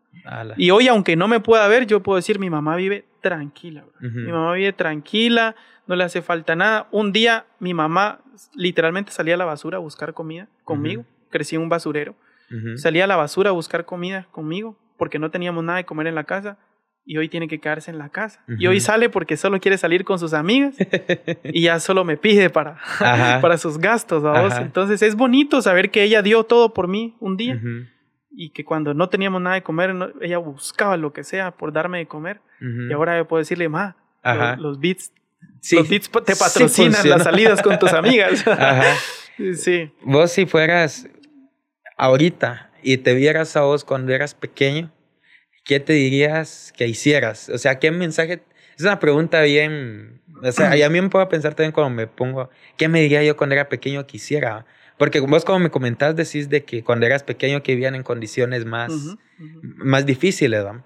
[0.56, 4.32] Y hoy, aunque no me pueda ver, yo puedo decir, mi mamá vive tranquila, mi
[4.32, 5.54] mamá vive tranquila,
[5.86, 6.88] no le hace falta nada.
[6.92, 8.20] Un día mi mamá
[8.54, 12.14] literalmente salía a la basura a buscar comida conmigo, crecí en un basurero,
[12.76, 16.14] salía a la basura a buscar comida conmigo porque no teníamos nada de comer en
[16.14, 16.56] la casa
[17.08, 18.42] y hoy tiene que quedarse en la casa.
[18.58, 20.74] Y hoy sale porque solo quiere salir con sus amigas
[21.44, 22.78] y ya solo me pide para,
[23.40, 24.24] para sus gastos.
[24.58, 27.60] Entonces es bonito saber que ella dio todo por mí un día
[28.32, 31.98] y que cuando no teníamos nada de comer, ella buscaba lo que sea por darme
[31.98, 32.40] de comer.
[32.60, 33.96] Y ahora yo puedo decirle, ma,
[34.58, 35.12] los, beats,
[35.72, 38.44] los beats te patrocinan las salidas con tus amigas.
[39.54, 39.92] sí.
[40.02, 41.08] Vos si fueras
[41.96, 44.90] ahorita y te vieras a vos cuando eras pequeño,
[45.66, 47.50] ¿qué te dirías que hicieras?
[47.50, 48.40] O sea, ¿qué mensaje?
[48.78, 50.22] Es una pregunta bien...
[50.42, 53.22] O sea, y a mí me puedo pensar también cuando me pongo, ¿qué me diría
[53.24, 54.66] yo cuando era pequeño que hiciera?
[54.98, 58.66] Porque vos como me comentás, decís de que cuando eras pequeño que vivían en condiciones
[58.66, 58.92] más,
[59.38, 60.84] más difíciles, ¿no?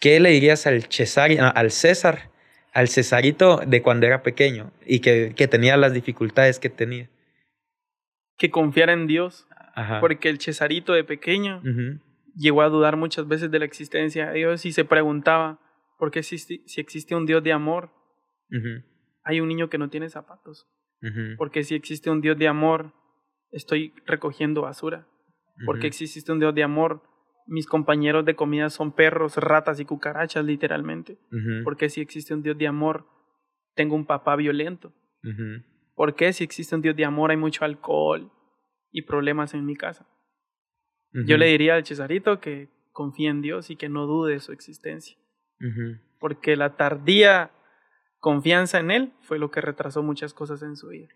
[0.00, 2.30] ¿Qué le dirías al, César, al César,
[2.72, 7.08] al Cesarito de cuando era pequeño y que, que tenía las dificultades que tenía?
[8.38, 9.46] Que confiara en Dios.
[10.00, 11.62] Porque el Cesarito de pequeño
[12.36, 15.58] llegó a dudar muchas veces de la existencia de Dios y se preguntaba,
[15.98, 16.36] ¿por qué si
[16.76, 17.90] existe un Dios de amor?
[19.24, 20.68] Hay un niño que no tiene zapatos.
[21.36, 22.92] Porque si existe un Dios de amor,
[23.50, 25.08] estoy recogiendo basura.
[25.64, 27.02] Porque existe un Dios de amor,
[27.46, 31.18] mis compañeros de comida son perros, ratas y cucarachas, literalmente.
[31.64, 33.06] Porque si existe un Dios de amor,
[33.74, 34.92] tengo un papá violento.
[35.94, 38.30] Porque si existe un Dios de amor, hay mucho alcohol
[38.90, 40.06] y problemas en mi casa.
[41.24, 44.52] Yo le diría al Cesarito que confíe en Dios y que no dude de su
[44.52, 45.16] existencia.
[46.18, 47.50] Porque la tardía
[48.20, 51.08] confianza en Él fue lo que retrasó muchas cosas en su vida.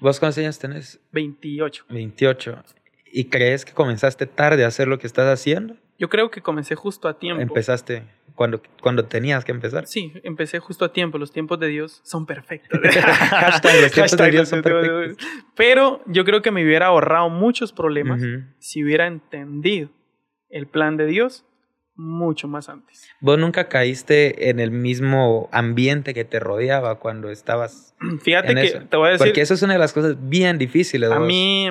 [0.00, 1.00] ¿Vos cuántos años tenés?
[1.12, 1.86] 28.
[1.88, 2.64] 28.
[3.12, 5.76] ¿Y crees que comenzaste tarde a hacer lo que estás haciendo?
[5.98, 7.42] Yo creo que comencé justo a tiempo.
[7.42, 9.86] ¿Empezaste cuando, cuando tenías que empezar?
[9.86, 11.18] Sí, empecé justo a tiempo.
[11.18, 12.80] Los tiempos de Dios son perfectos.
[12.82, 15.16] los tiempos de Dios son perfectos.
[15.54, 18.22] Pero yo creo que me hubiera ahorrado muchos problemas
[18.58, 19.90] si hubiera entendido
[20.48, 21.44] el plan de Dios
[21.96, 23.08] mucho más antes.
[23.20, 27.94] ¿Vos nunca caíste en el mismo ambiente que te rodeaba cuando estabas?
[28.22, 29.26] Fíjate que te voy a decir.
[29.26, 31.10] Porque eso es una de las cosas bien difíciles.
[31.10, 31.68] A mí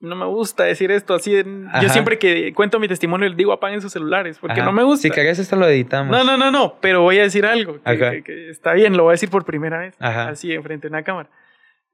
[0.00, 1.34] no me gusta decir esto así.
[1.82, 5.02] Yo siempre que cuento mi testimonio le digo apaguen sus celulares porque no me gusta.
[5.02, 6.10] Si querés esto lo editamos.
[6.10, 6.78] No, no, no, no.
[6.80, 8.96] Pero voy a decir algo que, está bien.
[8.96, 9.94] Lo voy a decir por primera vez.
[10.00, 11.30] Así enfrente de una cámara.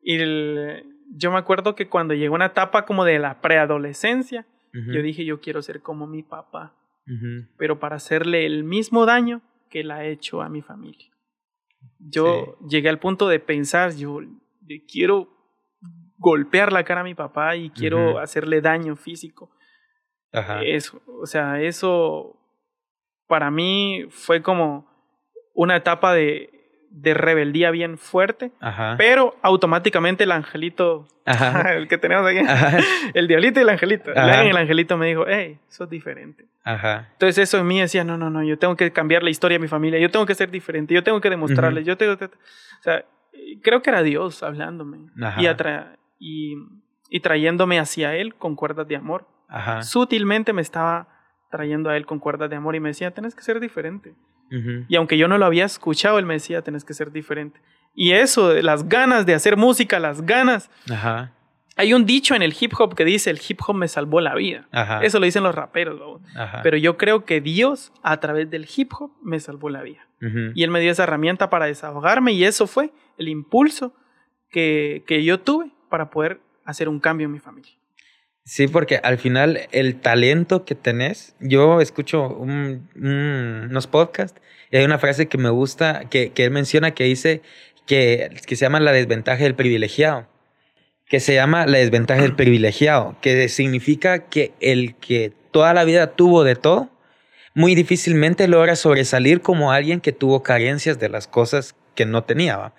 [0.03, 0.19] Y
[1.17, 5.41] yo me acuerdo que cuando llegó una etapa como de la preadolescencia, yo dije yo
[5.41, 6.75] quiero ser como mi papá
[7.57, 11.11] pero para hacerle el mismo daño que él ha hecho a mi familia.
[11.99, 14.21] Yo llegué al punto de pensar, yo
[14.91, 15.29] quiero
[16.25, 19.51] golpear la cara a mi papá y quiero hacerle daño físico.
[20.65, 22.37] Eso, o sea, eso
[23.29, 24.89] para mí fue como
[25.53, 26.51] una etapa de
[26.95, 28.53] de rebeldía bien fuerte,
[28.97, 31.09] pero automáticamente el angelito,
[31.75, 32.39] el que tenemos aquí,
[33.15, 36.47] el diablito y el angelito, el angelito me dijo, hey, eso es diferente.
[36.65, 39.63] Entonces eso en mí decía, no, no, no, yo tengo que cambiar la historia de
[39.63, 42.27] mi familia, yo tengo que ser diferente, yo tengo que demostrarles, yo tengo que...
[42.27, 42.31] O
[42.83, 43.05] sea,
[43.61, 44.99] creo que era Dios hablándome
[45.39, 45.47] y,
[46.19, 46.55] y,
[47.11, 49.27] y, trayéndome hacia Él con cuerdas de amor.
[49.83, 51.09] Sutilmente me estaba
[51.51, 54.15] trayendo a Él con cuerdas de amor y me decía, tienes que ser diferente.
[54.89, 57.61] Y aunque yo no lo había escuchado, él me decía, tenés que ser diferente.
[57.95, 60.71] Y eso, las ganas de hacer música, las ganas.
[61.77, 64.35] Hay un dicho en el hip hop que dice, el hip hop me salvó la
[64.35, 64.69] vida.
[65.03, 66.21] Eso lo dicen los raperos.
[66.63, 70.07] Pero yo creo que Dios, a través del hip hop, me salvó la vida.
[70.55, 73.95] Y Él me dio esa herramienta para desahogarme y eso fue el impulso
[74.51, 77.71] que, que yo tuve para poder hacer un cambio en mi familia.
[78.43, 84.41] Sí, porque al final el talento que tenés, yo escucho unos podcasts
[84.73, 87.43] y hay una frase que me gusta, que, que él menciona que dice
[87.87, 90.27] que, que, se llama la desventaja del privilegiado,
[91.07, 96.09] que se llama la desventaja del privilegiado, que significa que el que toda la vida
[96.17, 96.91] tuvo de todo,
[97.55, 102.73] muy difícilmente logra sobresalir como alguien que tuvo carencias de las cosas que no tenía.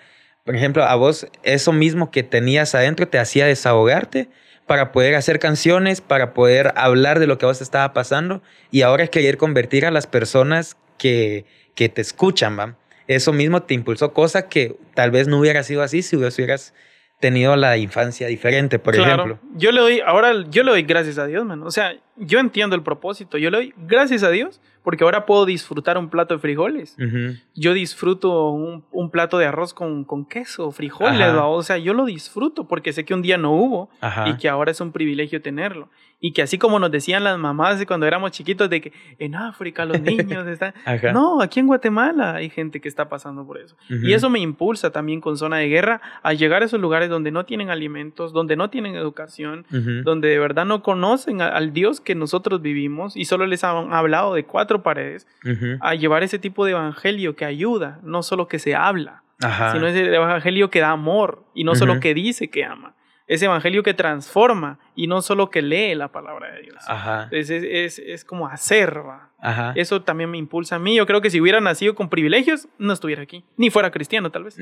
[0.46, 4.30] Por ejemplo, a vos eso mismo que tenías adentro te hacía desahogarte
[4.68, 8.84] para poder hacer canciones, para poder hablar de lo que a vos estaba pasando y
[8.84, 12.76] ahora es querer convertir a las personas que, que te escuchan, ¿va?
[13.08, 16.74] Eso mismo te impulsó, cosa que tal vez no hubiera sido así si hubieras
[17.20, 19.40] tenido la infancia diferente, por ejemplo.
[19.56, 21.64] Yo le doy, ahora yo le doy gracias a Dios, man.
[21.64, 25.46] O sea, yo entiendo el propósito, yo le doy gracias a Dios porque ahora puedo
[25.46, 26.96] disfrutar un plato de frijoles.
[27.56, 32.68] Yo disfruto un, plato de arroz con, con queso, frijoles, o sea, yo lo disfruto
[32.68, 33.90] porque sé que un día no hubo
[34.28, 35.90] y que ahora es un privilegio tenerlo.
[36.20, 39.86] Y que así como nos decían las mamás cuando éramos chiquitos de que en África
[39.86, 40.74] los niños están...
[41.14, 43.76] no, aquí en Guatemala hay gente que está pasando por eso.
[43.90, 47.32] Y eso me impulsa también con zona de guerra a llegar a esos lugares donde
[47.32, 49.66] no tienen alimentos, donde no tienen educación,
[50.04, 54.34] donde de verdad no conocen al Dios que nosotros vivimos y solo les han hablado
[54.34, 55.28] de cuatro paredes,
[55.82, 60.14] a llevar ese tipo de evangelio que ayuda, no solo que se habla, sino ese
[60.14, 62.96] evangelio que da amor y no solo que dice que ama.
[63.28, 66.84] Ese evangelio que transforma y no solo que lee la palabra de Dios.
[67.32, 69.02] Es, es, como hacer.
[69.76, 70.96] Eso también me impulsa a mí.
[70.96, 73.44] Yo creo que si hubiera nacido con privilegios, no estuviera aquí.
[73.58, 74.58] Ni fuera cristiano, tal vez.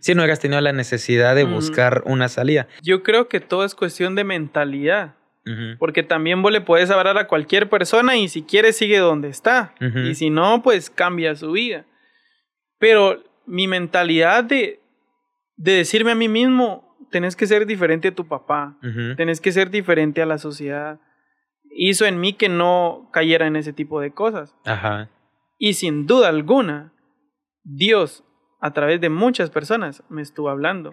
[0.00, 2.68] Si no hubieras tenido la necesidad de buscar una salida.
[2.82, 5.14] Yo creo que todo es cuestión de mentalidad.
[5.78, 9.74] Porque también vos le puedes hablar a cualquier persona y si quiere sigue donde está.
[9.80, 11.86] Y si no, pues cambia su vida.
[12.78, 14.80] Pero mi mentalidad de,
[15.56, 16.83] de decirme a mí mismo,
[17.14, 18.76] tenés que ser diferente a tu papá,
[19.16, 20.98] tenés que ser diferente a la sociedad.
[21.70, 24.52] Hizo en mí que no cayera en ese tipo de cosas.
[24.64, 25.10] Ajá.
[25.56, 26.92] Y sin duda alguna,
[27.62, 28.24] Dios,
[28.60, 30.90] a través de muchas personas, me estuvo hablando.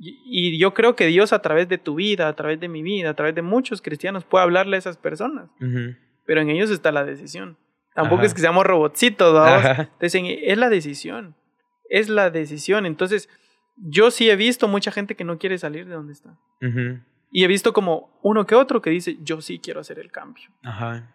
[0.00, 3.10] y, yo creo que Dios, a través de tu vida, a través de mi vida,
[3.10, 5.48] a través de muchos cristianos, puede hablarle a esas personas.
[6.24, 7.56] Pero en ellos está la decisión.
[7.94, 9.86] Tampoco es que seamos robotcitos, ¿no?
[10.00, 11.36] es la decisión.
[11.88, 12.84] Es la decisión.
[12.84, 13.28] Entonces,
[13.76, 16.36] yo sí he visto mucha gente que no quiere salir de donde está.
[17.30, 20.48] Y he visto como uno que otro que dice, yo sí quiero hacer el cambio.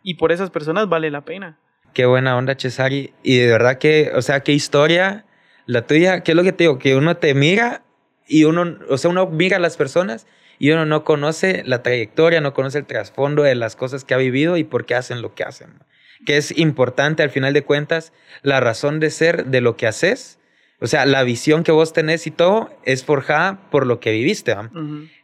[0.04, 1.58] Y por esas personas vale la pena.
[1.94, 3.14] Qué buena onda, Cesari.
[3.24, 5.26] Y de verdad que, o sea, qué historia
[5.66, 6.22] la tuya.
[6.22, 6.80] ¿Qué es lo que te digo?
[6.80, 7.84] Que uno te mira
[8.28, 10.28] y uno, o sea, uno mira a las personas
[10.60, 14.18] y uno no conoce la trayectoria, no conoce el trasfondo de las cosas que ha
[14.18, 15.80] vivido y por qué hacen lo que hacen.
[16.26, 20.40] Que es importante, al final de cuentas, la razón de ser de lo que haces.
[20.84, 24.56] O sea, la visión que vos tenés y todo es forjada por lo que viviste.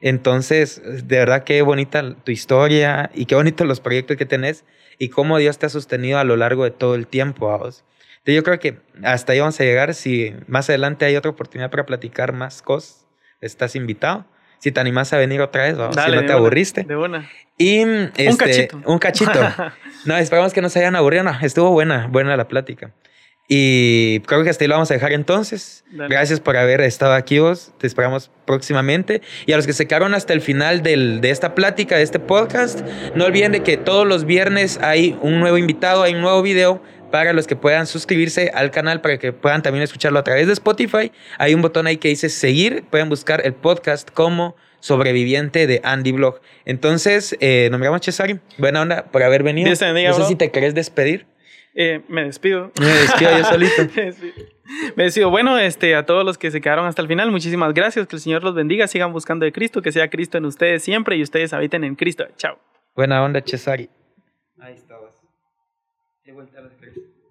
[0.01, 4.65] Entonces, de verdad, qué bonita tu historia y qué bonitos los proyectos que tenés
[4.99, 7.51] y cómo Dios te ha sostenido a lo largo de todo el tiempo.
[7.55, 7.83] Entonces,
[8.23, 9.95] yo creo que hasta ahí vamos a llegar.
[9.95, 13.07] Si más adelante hay otra oportunidad para platicar más cosas,
[13.41, 14.27] estás invitado.
[14.59, 16.83] Si te animas a venir otra vez, si no te aburriste.
[16.83, 17.27] de buena.
[17.57, 18.81] Y un este, cachito.
[18.85, 19.39] Un cachito.
[20.05, 21.23] no, esperamos que no se hayan aburrido.
[21.23, 22.91] No, estuvo buena, buena la plática.
[23.49, 25.85] Y creo que hasta ahí lo vamos a dejar entonces.
[25.89, 27.71] Gracias por haber estado aquí vos.
[27.77, 29.21] Te esperamos próximamente.
[29.45, 32.19] Y a los que se quedaron hasta el final del, de esta plática, de este
[32.19, 32.81] podcast,
[33.15, 36.81] no olviden de que todos los viernes hay un nuevo invitado, hay un nuevo video
[37.09, 40.53] para los que puedan suscribirse al canal, para que puedan también escucharlo a través de
[40.53, 41.13] Spotify.
[41.37, 42.83] Hay un botón ahí que dice seguir.
[42.89, 46.41] Pueden buscar el podcast como sobreviviente de Andy Blog.
[46.65, 48.39] Entonces, eh, nos llamo Cesari.
[48.57, 49.69] Buena onda por haber venido.
[49.69, 51.25] no sé si te querés despedir.
[51.79, 52.71] Eh, me despido.
[52.79, 53.83] Me despido yo solito.
[54.95, 55.29] me, despido.
[55.29, 58.07] Bueno, este, a todos los que se quedaron hasta el final, muchísimas gracias.
[58.07, 58.87] Que el Señor los bendiga.
[58.87, 62.25] Sigan buscando de Cristo, que sea Cristo en ustedes siempre y ustedes habiten en Cristo.
[62.35, 62.57] Chao.
[62.95, 63.91] Buena onda, Cesari.